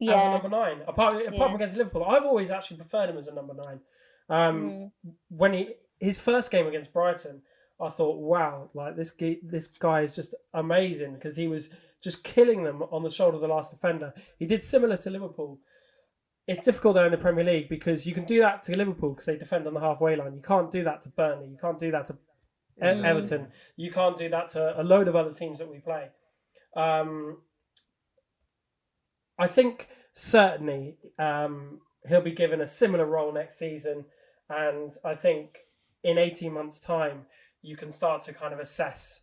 as 0.00 0.22
a 0.22 0.30
number 0.30 0.48
nine. 0.48 0.82
Apart 0.86 1.14
apart 1.14 1.24
Yeah. 1.34 1.46
from 1.46 1.54
against 1.56 1.76
Liverpool, 1.76 2.04
I've 2.04 2.24
always 2.24 2.50
actually 2.50 2.76
preferred 2.78 3.10
him 3.10 3.18
as 3.18 3.26
a 3.26 3.32
number 3.34 3.54
nine. 3.54 3.80
Um, 4.28 4.70
Mm. 5.04 5.14
When 5.28 5.52
he 5.54 5.74
his 6.00 6.18
first 6.18 6.50
game 6.50 6.66
against 6.66 6.92
Brighton, 6.92 7.42
I 7.84 7.90
thought, 7.90 8.18
wow, 8.18 8.70
like 8.74 8.96
this 8.96 9.10
guy, 9.10 9.36
this 9.42 9.66
guy 9.66 10.00
is 10.02 10.14
just 10.14 10.34
amazing 10.54 11.14
because 11.14 11.36
he 11.36 11.48
was 11.48 11.70
just 12.02 12.24
killing 12.24 12.64
them 12.64 12.82
on 12.90 13.02
the 13.02 13.10
shoulder 13.10 13.36
of 13.36 13.40
the 13.40 13.48
last 13.48 13.70
defender. 13.70 14.12
He 14.38 14.46
did 14.46 14.62
similar 14.64 14.96
to 14.98 15.10
Liverpool. 15.10 15.58
It's 16.46 16.60
difficult 16.62 16.94
though 16.96 17.06
in 17.06 17.12
the 17.12 17.18
Premier 17.18 17.44
League 17.44 17.68
because 17.68 18.06
you 18.06 18.12
can 18.14 18.24
do 18.24 18.40
that 18.40 18.62
to 18.64 18.76
Liverpool 18.76 19.10
because 19.10 19.26
they 19.26 19.36
defend 19.38 19.66
on 19.66 19.74
the 19.74 19.80
halfway 19.80 20.14
line. 20.16 20.34
You 20.34 20.42
can't 20.42 20.70
do 20.70 20.84
that 20.84 21.00
to 21.02 21.08
Burnley. 21.10 21.48
You 21.48 21.56
can't 21.60 21.78
do 21.78 21.90
that 21.90 22.06
to 22.06 22.14
E- 22.14 22.18
Mm. 22.82 23.04
Everton. 23.04 23.48
You 23.76 23.90
can't 23.92 24.16
do 24.16 24.28
that 24.30 24.48
to 24.50 24.80
a 24.80 24.82
load 24.82 25.06
of 25.08 25.14
other 25.16 25.32
teams 25.32 25.58
that 25.60 25.70
we 25.70 25.78
play. 25.78 26.08
Um, 26.76 27.38
I 29.38 29.46
think 29.46 29.88
certainly 30.12 30.98
um, 31.18 31.80
he'll 32.08 32.20
be 32.20 32.32
given 32.32 32.60
a 32.60 32.66
similar 32.66 33.06
role 33.06 33.32
next 33.32 33.58
season, 33.58 34.04
and 34.48 34.92
I 35.04 35.14
think 35.14 35.58
in 36.02 36.18
eighteen 36.18 36.52
months' 36.52 36.78
time 36.78 37.26
you 37.64 37.76
can 37.76 37.90
start 37.90 38.22
to 38.22 38.32
kind 38.32 38.52
of 38.52 38.60
assess 38.60 39.22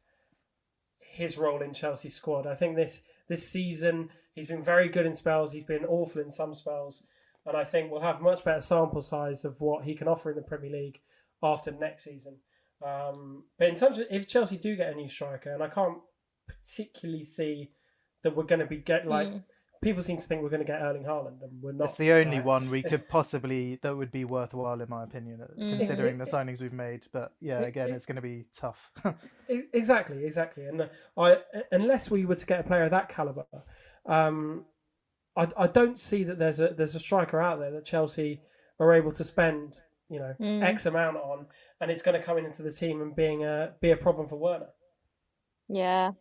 his 1.00 1.38
role 1.38 1.62
in 1.62 1.74
Chelsea's 1.74 2.16
squad. 2.16 2.48
I 2.48 2.56
think 2.56 2.76
this 2.76 3.04
this 3.28 3.48
season 3.48 4.10
he's 4.34 4.48
been 4.48 4.64
very 4.64 4.90
good 4.90 5.06
in 5.06 5.16
spells. 5.16 5.52
He's 5.52 5.64
been 5.64 5.86
awful 5.86 6.22
in 6.22 6.32
some 6.32 6.56
spells, 6.56 7.04
and 7.46 7.56
I 7.56 7.64
think 7.64 7.92
we'll 7.92 8.02
have 8.02 8.22
much 8.22 8.44
better 8.44 8.62
sample 8.62 9.02
size 9.02 9.46
of 9.46 9.62
what 9.62 9.84
he 9.84 9.94
can 9.96 10.08
offer 10.08 10.32
in 10.32 10.36
the 10.36 10.42
Premier 10.42 10.72
League 10.72 11.00
after 11.44 11.72
next 11.72 12.04
season. 12.04 12.38
Um, 12.86 13.44
but 13.60 13.68
in 13.68 13.76
terms 13.76 14.00
of 14.00 14.08
if 14.10 14.28
Chelsea 14.28 14.58
do 14.58 14.76
get 14.76 14.94
a 14.94 14.96
new 14.96 15.08
striker, 15.08 15.54
and 15.54 15.62
I 15.62 15.68
can't 15.68 16.00
particularly 16.48 17.24
see 17.24 17.72
that 18.24 18.36
we're 18.36 18.44
going 18.44 18.60
to 18.60 18.66
be 18.66 18.78
get 18.78 19.08
like 19.08 19.28
Mm. 19.30 19.44
People 19.82 20.04
seem 20.04 20.18
to 20.18 20.24
think 20.24 20.44
we're 20.44 20.50
going 20.50 20.62
to 20.62 20.66
get 20.66 20.82
Erling 20.82 21.04
Haaland, 21.04 21.42
and 21.42 21.62
we're 21.62 21.72
not. 21.72 21.86
It's 21.86 21.96
the 21.98 22.12
only 22.12 22.38
right? 22.38 22.46
one 22.46 22.70
we 22.70 22.82
could 22.92 23.08
possibly 23.10 23.80
that 23.82 23.96
would 23.96 24.12
be 24.12 24.26
worthwhile 24.26 24.80
in 24.80 24.90
my 24.90 25.04
opinion, 25.04 25.42
uh, 25.42 25.48
Mm. 25.60 25.78
considering 25.80 26.18
the 26.18 26.26
signings 26.26 26.62
we've 26.62 26.72
made. 26.74 27.08
But 27.12 27.34
yeah, 27.40 27.60
again, 27.62 27.90
it- 27.90 27.94
it's 27.96 28.06
going 28.06 28.16
to 28.18 28.22
be 28.22 28.46
tough. 28.56 28.92
Exactly, 29.74 30.24
exactly. 30.24 30.66
And 30.66 30.82
uh, 30.82 30.88
I, 31.18 31.38
unless 31.74 32.10
we 32.10 32.26
were 32.26 32.36
to 32.36 32.46
get 32.46 32.62
a 32.62 32.64
player 32.64 32.84
of 32.86 32.92
that 32.92 33.10
caliber, 33.10 33.46
um, 34.06 34.64
I, 35.36 35.48
I 35.58 35.68
don't 35.68 36.00
see 36.00 36.24
that 36.24 36.40
there's 36.40 36.62
a 36.62 36.70
there's 36.70 36.96
a 36.96 37.00
striker 37.00 37.42
out 37.42 37.60
there 37.60 37.72
that 37.72 37.84
Chelsea 37.84 38.42
are 38.80 38.94
able 38.94 39.12
to 39.12 39.24
spend 39.26 39.82
you 40.10 40.20
know 40.20 40.36
Mm. 40.40 40.64
X 40.64 40.86
amount 40.86 41.18
on, 41.18 41.48
and 41.82 41.92
it's 41.92 42.02
going 42.02 42.18
to 42.18 42.26
come 42.26 42.38
into 42.38 42.62
the 42.62 42.72
team 42.72 43.02
and 43.02 43.14
being 43.14 43.44
a 43.44 43.74
be 43.82 43.92
a 43.92 43.98
problem 43.98 44.28
for 44.30 44.38
Werner. 44.38 44.70
Yeah. 45.68 46.12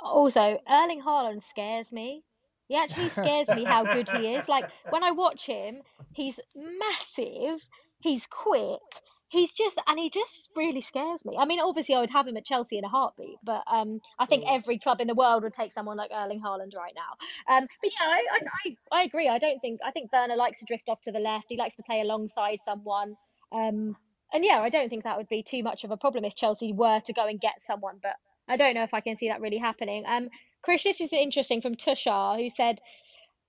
Also, 0.00 0.58
Erling 0.68 1.02
Haaland 1.06 1.42
scares 1.42 1.92
me. 1.92 2.24
He 2.68 2.76
actually 2.76 3.10
scares 3.10 3.52
me 3.52 3.64
how 3.66 3.84
good 3.86 4.08
he 4.08 4.34
is. 4.34 4.48
Like 4.48 4.66
when 4.88 5.02
I 5.04 5.10
watch 5.12 5.46
him, 5.46 5.82
he's 6.12 6.40
massive, 6.54 7.60
he's 8.00 8.26
quick, 8.26 8.80
he's 9.28 9.52
just 9.52 9.78
and 9.86 9.98
he 9.98 10.10
just 10.10 10.50
really 10.56 10.80
scares 10.80 11.24
me. 11.24 11.36
I 11.38 11.44
mean, 11.44 11.60
obviously 11.60 11.94
I 11.94 12.00
would 12.00 12.10
have 12.10 12.26
him 12.26 12.36
at 12.36 12.44
Chelsea 12.44 12.78
in 12.78 12.84
a 12.84 12.88
heartbeat, 12.88 13.38
but 13.42 13.62
um 13.66 14.00
I 14.18 14.26
think 14.26 14.44
Mm. 14.44 14.48
every 14.48 14.78
club 14.78 15.00
in 15.00 15.06
the 15.08 15.14
world 15.14 15.42
would 15.42 15.54
take 15.54 15.72
someone 15.72 15.96
like 15.96 16.10
Erling 16.12 16.40
Haaland 16.40 16.74
right 16.76 16.94
now. 16.94 17.54
Um 17.56 17.66
but 17.80 17.90
yeah, 18.00 18.06
I, 18.08 18.22
I 18.32 18.40
I 18.64 18.76
I 19.00 19.02
agree. 19.04 19.28
I 19.28 19.38
don't 19.38 19.60
think 19.60 19.80
I 19.84 19.90
think 19.90 20.12
Werner 20.12 20.36
likes 20.36 20.60
to 20.60 20.64
drift 20.66 20.88
off 20.88 21.00
to 21.02 21.12
the 21.12 21.20
left. 21.20 21.46
He 21.48 21.56
likes 21.56 21.76
to 21.76 21.82
play 21.82 22.00
alongside 22.00 22.60
someone. 22.60 23.16
Um 23.52 23.96
and 24.32 24.44
yeah, 24.44 24.60
I 24.60 24.70
don't 24.70 24.88
think 24.88 25.04
that 25.04 25.18
would 25.18 25.28
be 25.28 25.42
too 25.42 25.62
much 25.62 25.84
of 25.84 25.90
a 25.90 25.96
problem 25.96 26.24
if 26.24 26.34
Chelsea 26.34 26.72
were 26.72 27.00
to 27.00 27.12
go 27.12 27.26
and 27.26 27.40
get 27.40 27.60
someone, 27.60 27.98
but 28.02 28.16
I 28.48 28.56
don't 28.56 28.74
know 28.74 28.82
if 28.82 28.94
I 28.94 29.00
can 29.00 29.16
see 29.16 29.28
that 29.28 29.40
really 29.42 29.58
happening. 29.58 30.04
Um, 30.06 30.28
Chris, 30.62 30.84
this 30.84 31.00
is 31.00 31.12
interesting 31.12 31.60
from 31.60 31.74
Tushar, 31.74 32.40
who 32.40 32.48
said 32.48 32.80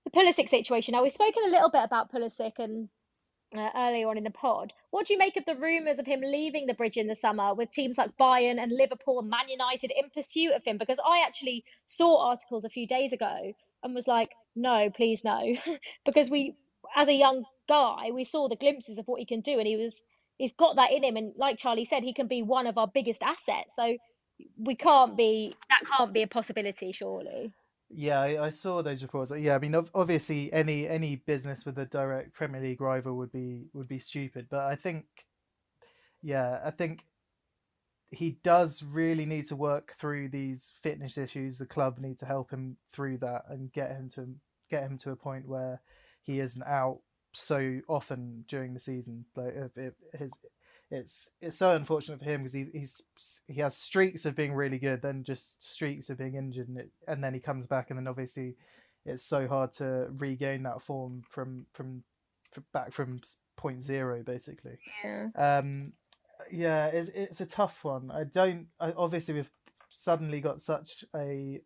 the 0.04 0.12
Pulisic 0.12 0.49
situation. 0.49 0.93
Now, 0.93 1.04
we've 1.04 1.12
spoken 1.12 1.43
a 1.45 1.52
little 1.52 1.69
bit 1.69 1.84
about 1.84 2.12
Pulisic 2.12 2.54
and 2.58 2.89
uh, 3.56 3.69
earlier 3.76 4.08
on 4.08 4.17
in 4.17 4.23
the 4.23 4.32
pod. 4.32 4.73
What 4.89 5.06
do 5.06 5.13
you 5.13 5.19
make 5.19 5.38
of 5.38 5.45
the 5.45 5.56
rumours 5.56 5.99
of 5.99 6.08
him 6.08 6.21
leaving 6.21 6.65
the 6.65 6.73
bridge 6.73 6.97
in 6.97 7.08
the 7.08 7.15
summer 7.15 7.54
with 7.54 7.71
teams 7.71 7.97
like 7.97 8.17
Bayern 8.17 8.62
and 8.62 8.71
Liverpool 8.71 9.19
and 9.19 9.30
Man 9.30 9.47
United 9.47 9.91
in 9.91 10.10
pursuit 10.10 10.54
of 10.54 10.63
him? 10.63 10.78
Because 10.78 10.97
I 11.08 11.23
actually 11.26 11.63
saw 11.86 12.30
articles 12.30 12.65
a 12.65 12.69
few 12.69 12.88
days 12.88 13.13
ago 13.13 13.54
and 13.84 13.93
was 13.93 14.08
like, 14.08 14.32
no, 14.56 14.89
please 14.89 15.23
no. 15.23 15.56
because 16.06 16.30
we, 16.30 16.56
as 16.95 17.08
a 17.08 17.13
young 17.13 17.45
guy, 17.69 18.10
we 18.12 18.23
saw 18.23 18.49
the 18.49 18.56
glimpses 18.56 18.97
of 18.97 19.08
what 19.08 19.19
he 19.19 19.26
can 19.26 19.41
do 19.41 19.60
and 19.60 19.67
he 19.67 19.76
was, 19.76 20.02
he's 20.38 20.54
got 20.54 20.78
that 20.78 20.91
in 20.91 21.04
him. 21.04 21.15
And 21.15 21.34
like 21.38 21.58
Charlie 21.60 21.86
said, 21.86 22.02
he 22.02 22.13
can 22.13 22.28
be 22.28 22.41
one 22.41 22.65
of 22.65 22.80
our 22.80 22.88
biggest 22.88 23.21
assets. 23.21 23.76
So 23.76 23.97
we 24.58 24.75
can't 24.75 25.15
be, 25.15 25.56
that 25.69 25.82
can't 25.89 26.13
be 26.13 26.23
a 26.23 26.27
possibility, 26.27 26.91
surely. 26.91 27.53
Yeah, 27.89 28.19
I, 28.19 28.45
I 28.45 28.49
saw 28.49 28.82
those 28.82 29.03
reports. 29.03 29.32
Yeah, 29.38 29.56
I 29.56 29.60
mean, 29.60 29.75
obviously, 29.93 30.51
any 30.51 30.88
any 30.88 31.17
business 31.17 31.65
with 31.65 31.77
a 31.77 31.86
direct 31.86 32.34
Premier 32.34 32.62
League 32.62 32.82
rival 32.82 33.15
would 33.17 33.32
be 33.32 33.67
would 33.73 33.88
be 33.88 33.99
stupid. 33.99 34.47
But 34.49 34.63
I 34.63 34.75
think, 34.75 35.06
yeah, 36.23 36.60
I 36.65 36.71
think 36.71 37.06
he 38.10 38.38
does 38.43 38.84
really 38.84 39.25
need 39.25 39.47
to 39.47 39.56
work 39.56 39.95
through 39.99 40.29
these 40.29 40.73
fitness 40.82 41.17
issues. 41.17 41.58
The 41.58 41.65
club 41.65 41.99
need 41.99 42.17
to 42.19 42.25
help 42.25 42.51
him 42.51 42.77
through 42.91 43.17
that 43.19 43.43
and 43.49 43.71
get 43.71 43.91
him 43.91 44.10
to 44.15 44.27
get 44.69 44.84
him 44.84 44.97
to 44.99 45.12
a 45.12 45.15
point 45.15 45.47
where 45.47 45.82
he 46.23 46.39
isn't 46.39 46.63
out 46.63 46.99
so 47.34 47.79
often 47.88 48.45
during 48.47 48.73
the 48.73 48.79
season. 48.79 49.25
Like 49.36 49.53
if, 49.56 49.77
if 49.77 49.93
his 50.19 50.34
it's 50.91 51.32
it's 51.41 51.58
so 51.58 51.76
unfortunate 51.76 52.19
for 52.19 52.26
him 52.26 52.41
because 52.41 52.54
he 52.54 52.67
he's 52.74 53.02
he 53.48 53.62
has 53.62 53.76
streaks 53.76 54.26
of 54.26 54.36
being 54.36 54.54
really 54.54 54.80
good, 54.80 55.02
then 55.02 55.24
just 55.24 55.63
streaks 55.63 56.10
of 56.10 56.17
being 56.17 56.36
injured, 56.36 56.67
and, 56.67 56.78
it, 56.78 56.89
and 57.08 57.24
then 57.24 57.34
he 57.34 57.39
comes 57.39 57.67
back, 57.67 57.89
and 57.89 57.98
then 57.98 58.08
obviously 58.08 58.56
it's 59.06 59.24
so 59.24 59.48
hard 59.48 59.72
to 59.74 60.08
regain 60.17 60.63
that 60.63 60.82
form 60.82 61.24
from 61.28 61.65
from, 61.74 62.04
from 62.52 62.63
back 62.74 62.91
from 62.91 63.22
point 63.56 63.82
zero 63.82 64.24
basically. 64.24 64.78
Yeah. 65.04 65.28
Um, 65.36 65.93
yeah, 66.52 66.88
it's 66.88 67.10
it's 67.10 67.41
a 67.41 67.46
tough 67.46 67.84
one. 67.84 68.12
I 68.12 68.24
don't. 68.24 68.67
I, 68.80 68.93
obviously, 68.96 69.34
we've 69.36 69.52
suddenly 69.89 70.41
got 70.41 70.62
such 70.62 71.06
a 71.15 71.62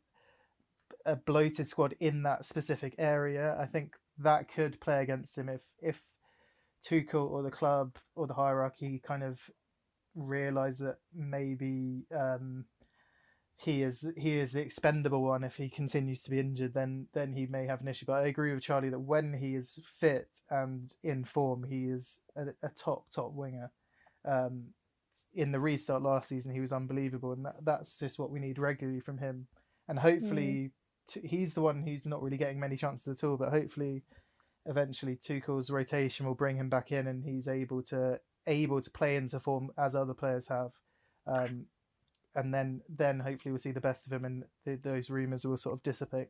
a 1.05 1.15
bloated 1.15 1.67
squad 1.67 1.95
in 1.99 2.23
that 2.23 2.45
specific 2.45 2.95
area. 2.97 3.57
I 3.59 3.65
think 3.65 3.95
that 4.19 4.51
could 4.51 4.79
play 4.79 5.01
against 5.01 5.37
him 5.37 5.49
if 5.49 5.61
if 5.81 6.01
Tuchel 6.85 7.29
or 7.29 7.43
the 7.43 7.51
club 7.51 7.97
or 8.15 8.27
the 8.27 8.33
hierarchy 8.33 9.01
kind 9.05 9.23
of 9.23 9.39
realise 10.15 10.79
that 10.79 10.97
maybe 11.13 12.05
um, 12.15 12.65
he 13.57 13.81
is 13.81 14.05
he 14.15 14.37
is 14.37 14.51
the 14.51 14.61
expendable 14.61 15.23
one. 15.23 15.43
If 15.43 15.55
he 15.57 15.69
continues 15.69 16.21
to 16.23 16.31
be 16.31 16.39
injured, 16.39 16.73
then 16.73 17.07
then 17.13 17.33
he 17.33 17.47
may 17.47 17.65
have 17.65 17.81
an 17.81 17.87
issue. 17.87 18.05
But 18.05 18.23
I 18.23 18.27
agree 18.27 18.53
with 18.53 18.63
Charlie 18.63 18.89
that 18.89 18.99
when 18.99 19.33
he 19.33 19.55
is 19.55 19.79
fit 19.99 20.29
and 20.49 20.93
in 21.03 21.23
form, 21.23 21.63
he 21.63 21.85
is 21.85 22.19
a, 22.35 22.47
a 22.63 22.69
top 22.69 23.05
top 23.09 23.33
winger. 23.33 23.71
Um, 24.25 24.73
in 25.33 25.51
the 25.51 25.59
restart 25.59 26.03
last 26.03 26.29
season, 26.29 26.53
he 26.53 26.59
was 26.59 26.71
unbelievable, 26.71 27.31
and 27.31 27.45
that, 27.45 27.55
that's 27.63 27.97
just 27.97 28.19
what 28.19 28.29
we 28.29 28.39
need 28.39 28.59
regularly 28.59 28.99
from 28.99 29.17
him. 29.17 29.47
And 29.87 29.97
hopefully, 29.97 30.71
mm. 31.09 31.21
t- 31.21 31.27
he's 31.27 31.55
the 31.55 31.61
one 31.61 31.81
who's 31.81 32.05
not 32.05 32.21
really 32.21 32.37
getting 32.37 32.59
many 32.59 32.75
chances 32.75 33.17
at 33.17 33.27
all. 33.27 33.37
But 33.37 33.49
hopefully, 33.49 34.03
eventually, 34.67 35.15
Tuchel's 35.15 35.69
rotation 35.69 36.25
will 36.25 36.35
bring 36.35 36.57
him 36.57 36.69
back 36.69 36.91
in, 36.91 37.07
and 37.07 37.23
he's 37.23 37.47
able 37.47 37.81
to 37.83 38.19
able 38.45 38.81
to 38.81 38.91
play 38.91 39.15
into 39.15 39.39
form 39.39 39.69
as 39.77 39.95
other 39.95 40.13
players 40.13 40.47
have. 40.47 40.71
Um, 41.25 41.65
and 42.35 42.53
then 42.53 42.81
then 42.87 43.19
hopefully 43.19 43.51
we'll 43.51 43.57
see 43.57 43.71
the 43.71 43.81
best 43.81 44.05
of 44.05 44.13
him, 44.13 44.25
and 44.25 44.43
th- 44.65 44.81
those 44.83 45.09
rumours 45.09 45.45
will 45.45 45.57
sort 45.57 45.75
of 45.75 45.83
dissipate. 45.83 46.29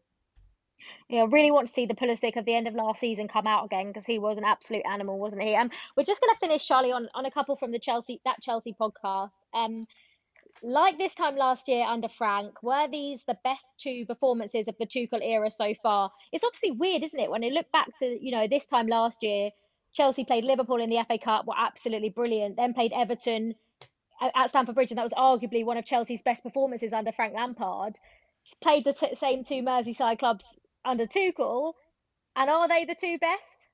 Yeah, 1.10 1.22
I 1.22 1.26
really 1.26 1.52
want 1.52 1.68
to 1.68 1.74
see 1.74 1.86
the 1.86 1.96
Pulisic 1.96 2.36
of 2.36 2.46
the 2.46 2.56
end 2.56 2.68
of 2.68 2.76
last 2.76 3.00
season 3.00 3.28
come 3.28 3.48
out 3.48 3.66
again 3.66 3.88
because 3.88 4.06
he 4.06 4.20
was 4.20 4.38
an 4.38 4.44
absolute 4.44 4.84
animal, 4.90 5.18
wasn't 5.18 5.42
he? 5.42 5.56
Um, 5.56 5.72
we're 5.96 6.04
just 6.04 6.22
going 6.22 6.34
to 6.34 6.40
finish, 6.40 6.68
Charlie, 6.68 6.92
on, 6.92 7.08
on 7.16 7.26
a 7.26 7.32
couple 7.32 7.56
from 7.56 7.72
the 7.72 7.80
Chelsea 7.80 8.22
that 8.26 8.42
Chelsea 8.42 8.76
podcast. 8.80 9.40
Um, 9.54 9.88
like 10.64 10.98
this 10.98 11.16
time 11.16 11.36
last 11.36 11.68
year 11.68 11.86
under 11.86 12.08
Frank, 12.08 12.62
were 12.64 12.88
these 12.88 13.24
the 13.24 13.38
best 13.44 13.74
two 13.78 14.06
performances 14.06 14.68
of 14.68 14.76
the 14.80 14.86
Tuchel 14.86 15.24
era 15.24 15.52
so 15.52 15.74
far? 15.82 16.12
It's 16.32 16.44
obviously 16.44 16.72
weird, 16.72 17.04
isn't 17.04 17.20
it? 17.20 17.30
When 17.30 17.44
you 17.44 17.54
look 17.54 17.72
back 17.72 17.88
to 18.00 18.06
you 18.06 18.32
know 18.32 18.48
this 18.48 18.66
time 18.66 18.88
last 18.88 19.24
year, 19.24 19.52
Chelsea 19.94 20.26
played 20.26 20.44
Liverpool 20.44 20.82
in 20.82 20.90
the 20.90 21.04
FA 21.08 21.18
Cup, 21.18 21.46
were 21.46 21.56
absolutely 21.58 22.10
brilliant. 22.10 22.56
Then 22.56 22.74
played 22.74 22.94
Everton 22.94 23.56
at 24.22 24.50
Stamford 24.50 24.76
Bridge, 24.76 24.92
and 24.92 24.98
that 24.98 25.04
was 25.04 25.14
arguably 25.14 25.64
one 25.64 25.78
of 25.78 25.86
Chelsea's 25.86 26.22
best 26.22 26.44
performances 26.44 26.94
under 26.94 27.12
Frank 27.12 27.34
Lampard. 27.34 28.00
Played 28.62 28.86
the 28.86 28.94
t- 28.94 29.16
same 29.16 29.44
two 29.44 29.62
Merseyside 29.62 30.20
clubs 30.20 30.46
under 30.86 31.06
Tuchel, 31.06 31.74
and 32.36 32.50
are 32.50 32.68
they 32.68 32.86
the 32.86 32.96
two 32.96 33.18
best? 33.18 33.68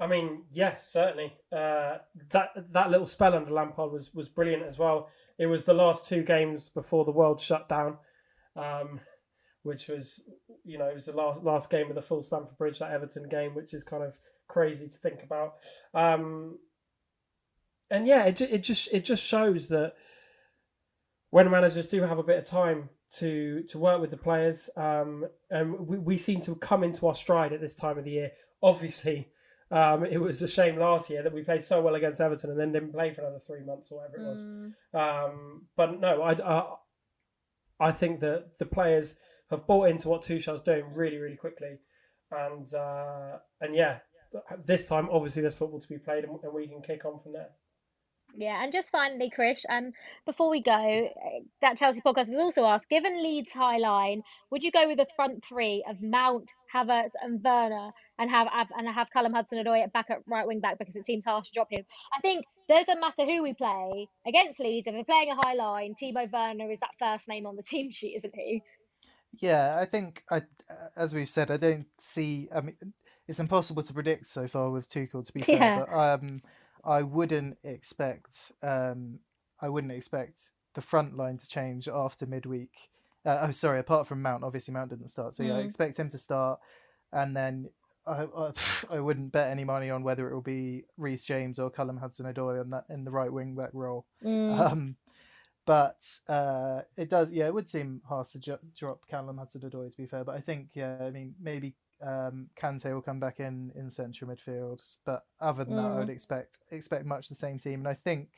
I 0.00 0.06
mean, 0.06 0.44
yeah, 0.52 0.76
certainly. 0.86 1.34
Uh, 1.52 1.98
that 2.30 2.50
that 2.72 2.90
little 2.90 3.06
spell 3.06 3.34
under 3.34 3.50
Lampard 3.50 3.92
was 3.92 4.14
was 4.14 4.28
brilliant 4.28 4.62
as 4.62 4.78
well. 4.78 5.08
It 5.38 5.46
was 5.46 5.64
the 5.64 5.74
last 5.74 6.06
two 6.06 6.22
games 6.22 6.68
before 6.68 7.04
the 7.04 7.12
world 7.12 7.40
shut 7.40 7.68
down, 7.68 7.98
um, 8.56 9.00
which 9.62 9.88
was, 9.88 10.22
you 10.64 10.78
know, 10.78 10.86
it 10.86 10.94
was 10.94 11.06
the 11.06 11.12
last 11.12 11.44
last 11.44 11.70
game 11.70 11.88
of 11.88 11.94
the 11.94 12.02
full 12.02 12.22
Stamford 12.22 12.58
Bridge, 12.58 12.78
that 12.80 12.90
Everton 12.90 13.28
game, 13.28 13.54
which 13.54 13.72
is 13.72 13.84
kind 13.84 14.02
of 14.02 14.18
crazy 14.48 14.88
to 14.88 14.98
think 14.98 15.22
about. 15.22 15.54
Um, 15.94 16.58
and 17.90 18.06
yeah, 18.06 18.24
it 18.24 18.40
it 18.40 18.62
just 18.62 18.88
it 18.92 19.04
just 19.04 19.22
shows 19.24 19.68
that 19.68 19.94
when 21.30 21.50
managers 21.50 21.86
do 21.86 22.02
have 22.02 22.18
a 22.18 22.22
bit 22.22 22.38
of 22.38 22.44
time 22.44 22.90
to 23.18 23.62
to 23.68 23.78
work 23.78 24.00
with 24.00 24.10
the 24.10 24.16
players, 24.16 24.68
um, 24.76 25.24
and 25.50 25.86
we, 25.86 25.98
we 25.98 26.16
seem 26.16 26.40
to 26.42 26.54
come 26.56 26.82
into 26.82 27.06
our 27.06 27.14
stride 27.14 27.52
at 27.52 27.60
this 27.60 27.74
time 27.74 27.98
of 27.98 28.04
the 28.04 28.10
year. 28.10 28.30
Obviously, 28.62 29.28
um, 29.70 30.04
it 30.04 30.20
was 30.20 30.40
a 30.40 30.48
shame 30.48 30.78
last 30.78 31.10
year 31.10 31.22
that 31.22 31.32
we 31.32 31.42
played 31.42 31.62
so 31.62 31.80
well 31.80 31.94
against 31.94 32.20
Everton 32.20 32.50
and 32.50 32.58
then 32.58 32.72
didn't 32.72 32.92
play 32.92 33.12
for 33.12 33.20
another 33.20 33.38
three 33.38 33.64
months 33.64 33.92
or 33.92 33.98
whatever 33.98 34.16
it 34.16 34.28
was. 34.28 34.44
Mm. 34.44 34.74
Um, 34.94 35.66
but 35.76 36.00
no, 36.00 36.22
I, 36.22 36.32
I 36.32 36.74
I 37.80 37.92
think 37.92 38.20
that 38.20 38.58
the 38.58 38.66
players 38.66 39.16
have 39.50 39.66
bought 39.66 39.88
into 39.88 40.08
what 40.08 40.22
Tuchel's 40.22 40.62
doing 40.62 40.84
really 40.94 41.18
really 41.18 41.36
quickly, 41.36 41.78
and 42.30 42.72
uh, 42.74 43.38
and 43.60 43.74
yeah, 43.74 43.98
this 44.64 44.88
time 44.88 45.08
obviously 45.10 45.42
there's 45.42 45.58
football 45.58 45.80
to 45.80 45.88
be 45.88 45.98
played 45.98 46.24
and, 46.24 46.38
and 46.42 46.54
we 46.54 46.66
can 46.66 46.82
kick 46.82 47.04
on 47.04 47.18
from 47.20 47.32
there. 47.34 47.50
Yeah, 48.38 48.62
and 48.62 48.72
just 48.72 48.92
finally, 48.92 49.32
Krish, 49.36 49.64
um, 49.68 49.90
before 50.24 50.48
we 50.48 50.62
go, 50.62 50.72
eh, 50.72 51.40
that 51.60 51.76
Chelsea 51.76 52.00
podcast 52.00 52.28
has 52.28 52.38
also 52.38 52.64
asked, 52.64 52.88
given 52.88 53.20
Leeds' 53.20 53.52
high 53.52 53.78
line, 53.78 54.22
would 54.52 54.62
you 54.62 54.70
go 54.70 54.86
with 54.86 54.98
the 54.98 55.08
front 55.16 55.44
three 55.44 55.84
of 55.88 56.00
Mount, 56.00 56.52
Havertz, 56.72 57.14
and 57.20 57.42
Werner, 57.42 57.90
and 58.16 58.30
have 58.30 58.46
and 58.76 58.88
have 58.88 59.10
Callum 59.10 59.32
Hudson-Odoi 59.32 59.82
at 59.82 59.92
back 59.92 60.06
at 60.10 60.18
right 60.28 60.46
wing 60.46 60.60
back 60.60 60.78
because 60.78 60.94
it 60.94 61.04
seems 61.04 61.24
harsh 61.24 61.46
to 61.46 61.52
drop 61.52 61.66
him? 61.68 61.84
I 62.16 62.20
think 62.20 62.44
doesn't 62.68 63.00
matter 63.00 63.24
who 63.24 63.42
we 63.42 63.54
play 63.54 64.08
against 64.24 64.60
Leeds. 64.60 64.86
If 64.86 64.94
they're 64.94 65.02
playing 65.02 65.32
a 65.32 65.46
high 65.46 65.54
line, 65.54 65.94
Timo 66.00 66.30
Werner 66.30 66.70
is 66.70 66.78
that 66.78 66.90
first 66.96 67.26
name 67.26 67.44
on 67.44 67.56
the 67.56 67.62
team 67.68 67.90
sheet, 67.90 68.14
isn't 68.18 68.34
he? 68.36 68.62
Yeah, 69.40 69.78
I 69.80 69.84
think 69.84 70.22
I, 70.30 70.42
as 70.96 71.12
we've 71.12 71.28
said, 71.28 71.50
I 71.50 71.56
don't 71.56 71.86
see. 72.00 72.48
I 72.54 72.60
mean, 72.60 72.76
it's 73.26 73.40
impossible 73.40 73.82
to 73.82 73.92
predict 73.92 74.26
so 74.26 74.46
far 74.46 74.70
with 74.70 74.88
Tuchel. 74.88 75.26
To 75.26 75.32
be 75.32 75.42
fair, 75.42 75.56
yeah. 75.56 75.84
but 75.84 75.92
um 75.92 76.40
I 76.88 77.02
wouldn't 77.02 77.58
expect 77.62 78.52
um, 78.62 79.20
I 79.60 79.68
wouldn't 79.68 79.92
expect 79.92 80.50
the 80.74 80.80
front 80.80 81.16
line 81.16 81.36
to 81.38 81.48
change 81.48 81.86
after 81.88 82.26
midweek. 82.26 82.88
Uh, 83.26 83.46
oh, 83.48 83.50
sorry. 83.50 83.78
Apart 83.78 84.06
from 84.06 84.22
Mount, 84.22 84.42
obviously 84.42 84.72
Mount 84.72 84.90
didn't 84.90 85.08
start, 85.08 85.34
so 85.34 85.42
yeah, 85.42 85.52
mm. 85.52 85.56
I 85.56 85.60
expect 85.60 85.98
him 85.98 86.08
to 86.10 86.18
start, 86.18 86.60
and 87.12 87.36
then 87.36 87.68
I, 88.06 88.24
I, 88.24 88.52
I 88.96 89.00
wouldn't 89.00 89.32
bet 89.32 89.50
any 89.50 89.64
money 89.64 89.90
on 89.90 90.02
whether 90.02 90.30
it 90.30 90.34
will 90.34 90.40
be 90.40 90.84
Reece 90.96 91.24
James 91.24 91.58
or 91.58 91.70
Callum 91.70 91.98
Hudson-Odoi 91.98 92.60
on 92.60 92.70
that 92.70 92.84
in 92.88 93.04
the 93.04 93.10
right 93.10 93.32
wing 93.32 93.54
back 93.54 93.70
role. 93.72 94.06
Mm. 94.24 94.58
Um, 94.58 94.96
but 95.66 96.00
uh, 96.28 96.82
it 96.96 97.10
does, 97.10 97.30
yeah, 97.30 97.46
it 97.46 97.54
would 97.54 97.68
seem 97.68 98.00
harsh 98.08 98.30
to 98.30 98.40
ju- 98.40 98.58
drop 98.74 99.06
Callum 99.06 99.36
Hudson-Odoi 99.36 99.90
to 99.90 99.96
be 99.98 100.06
fair. 100.06 100.24
But 100.24 100.36
I 100.36 100.40
think, 100.40 100.68
yeah, 100.72 100.96
I 101.02 101.10
mean, 101.10 101.34
maybe 101.38 101.74
um, 102.06 102.48
Kante 102.60 102.92
will 102.92 103.02
come 103.02 103.20
back 103.20 103.40
in 103.40 103.72
in 103.74 103.90
central 103.90 104.30
midfield, 104.30 104.82
but 105.04 105.24
other 105.40 105.64
than 105.64 105.74
mm. 105.74 105.82
that, 105.82 105.92
I 105.92 105.98
would 105.98 106.08
mm. 106.08 106.12
expect 106.12 106.58
expect 106.70 107.06
much 107.06 107.28
the 107.28 107.34
same 107.34 107.58
team. 107.58 107.80
And 107.80 107.88
I 107.88 107.94
think 107.94 108.28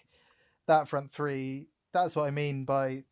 that 0.66 0.88
front 0.88 1.12
three, 1.12 1.68
that's 1.92 2.16
what 2.16 2.26
I 2.26 2.30
mean 2.30 2.64
by 2.64 3.04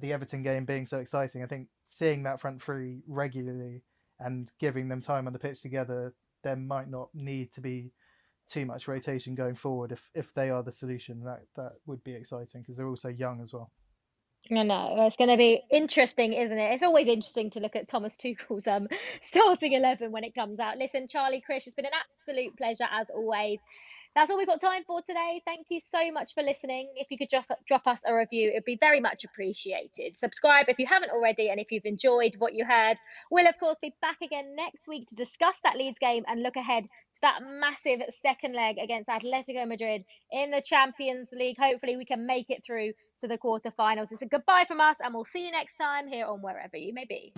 the 0.00 0.12
Everton 0.12 0.42
game 0.42 0.64
being 0.64 0.86
so 0.86 0.98
exciting. 0.98 1.42
I 1.42 1.46
think 1.46 1.68
seeing 1.86 2.22
that 2.22 2.40
front 2.40 2.62
three 2.62 3.02
regularly 3.06 3.82
and 4.18 4.50
giving 4.58 4.88
them 4.88 5.00
time 5.00 5.26
on 5.26 5.32
the 5.32 5.38
pitch 5.38 5.62
together, 5.62 6.14
there 6.42 6.56
might 6.56 6.88
not 6.88 7.08
need 7.14 7.52
to 7.52 7.60
be 7.60 7.92
too 8.46 8.66
much 8.66 8.88
rotation 8.88 9.34
going 9.34 9.54
forward. 9.54 9.92
If 9.92 10.10
if 10.14 10.34
they 10.34 10.50
are 10.50 10.62
the 10.62 10.72
solution, 10.72 11.22
that 11.24 11.42
that 11.56 11.72
would 11.86 12.02
be 12.02 12.14
exciting 12.14 12.62
because 12.62 12.76
they're 12.76 12.88
also 12.88 13.08
young 13.08 13.40
as 13.40 13.52
well. 13.52 13.70
I 14.50 14.62
know 14.64 15.06
it's 15.06 15.16
going 15.16 15.30
to 15.30 15.36
be 15.36 15.62
interesting, 15.70 16.32
isn't 16.32 16.58
it? 16.58 16.74
It's 16.74 16.82
always 16.82 17.06
interesting 17.06 17.50
to 17.50 17.60
look 17.60 17.76
at 17.76 17.88
Thomas 17.88 18.16
Tuchel's 18.16 18.66
um 18.66 18.88
starting 19.20 19.72
eleven 19.72 20.10
when 20.10 20.24
it 20.24 20.34
comes 20.34 20.58
out. 20.58 20.78
Listen, 20.78 21.06
Charlie, 21.08 21.42
Chris, 21.44 21.66
it's 21.66 21.76
been 21.76 21.86
an 21.86 21.92
absolute 22.16 22.56
pleasure 22.56 22.88
as 22.90 23.08
always. 23.10 23.60
That's 24.14 24.30
all 24.30 24.36
we've 24.36 24.46
got 24.46 24.60
time 24.60 24.82
for 24.86 25.00
today. 25.00 25.40
Thank 25.46 25.68
you 25.70 25.80
so 25.80 26.12
much 26.12 26.34
for 26.34 26.42
listening. 26.42 26.92
If 26.96 27.10
you 27.10 27.16
could 27.16 27.30
just 27.30 27.50
drop 27.66 27.86
us 27.86 28.02
a 28.06 28.14
review, 28.14 28.50
it'd 28.50 28.64
be 28.64 28.76
very 28.78 29.00
much 29.00 29.24
appreciated. 29.24 30.16
Subscribe 30.16 30.66
if 30.68 30.78
you 30.78 30.86
haven't 30.86 31.12
already, 31.12 31.48
and 31.48 31.58
if 31.58 31.72
you've 31.72 31.86
enjoyed 31.86 32.34
what 32.36 32.52
you 32.52 32.66
heard, 32.66 32.98
we'll 33.30 33.48
of 33.48 33.58
course 33.58 33.78
be 33.80 33.94
back 34.02 34.20
again 34.22 34.54
next 34.54 34.86
week 34.86 35.06
to 35.08 35.14
discuss 35.14 35.60
that 35.64 35.76
Leeds 35.76 35.98
game 35.98 36.24
and 36.28 36.42
look 36.42 36.56
ahead 36.56 36.84
that 37.22 37.40
massive 37.42 38.00
second 38.10 38.54
leg 38.54 38.76
against 38.78 39.08
Atletico 39.08 39.66
Madrid 39.66 40.04
in 40.30 40.50
the 40.50 40.60
Champions 40.60 41.30
League. 41.32 41.56
Hopefully, 41.58 41.96
we 41.96 42.04
can 42.04 42.26
make 42.26 42.50
it 42.50 42.62
through 42.64 42.92
to 43.20 43.28
the 43.28 43.38
quarterfinals. 43.38 44.12
It's 44.12 44.22
a 44.22 44.26
goodbye 44.26 44.64
from 44.68 44.80
us, 44.80 44.98
and 45.00 45.14
we'll 45.14 45.24
see 45.24 45.46
you 45.46 45.52
next 45.52 45.76
time 45.76 46.08
here 46.08 46.26
on 46.26 46.40
wherever 46.42 46.76
you 46.76 46.92
may 46.92 47.06
be. 47.08 47.32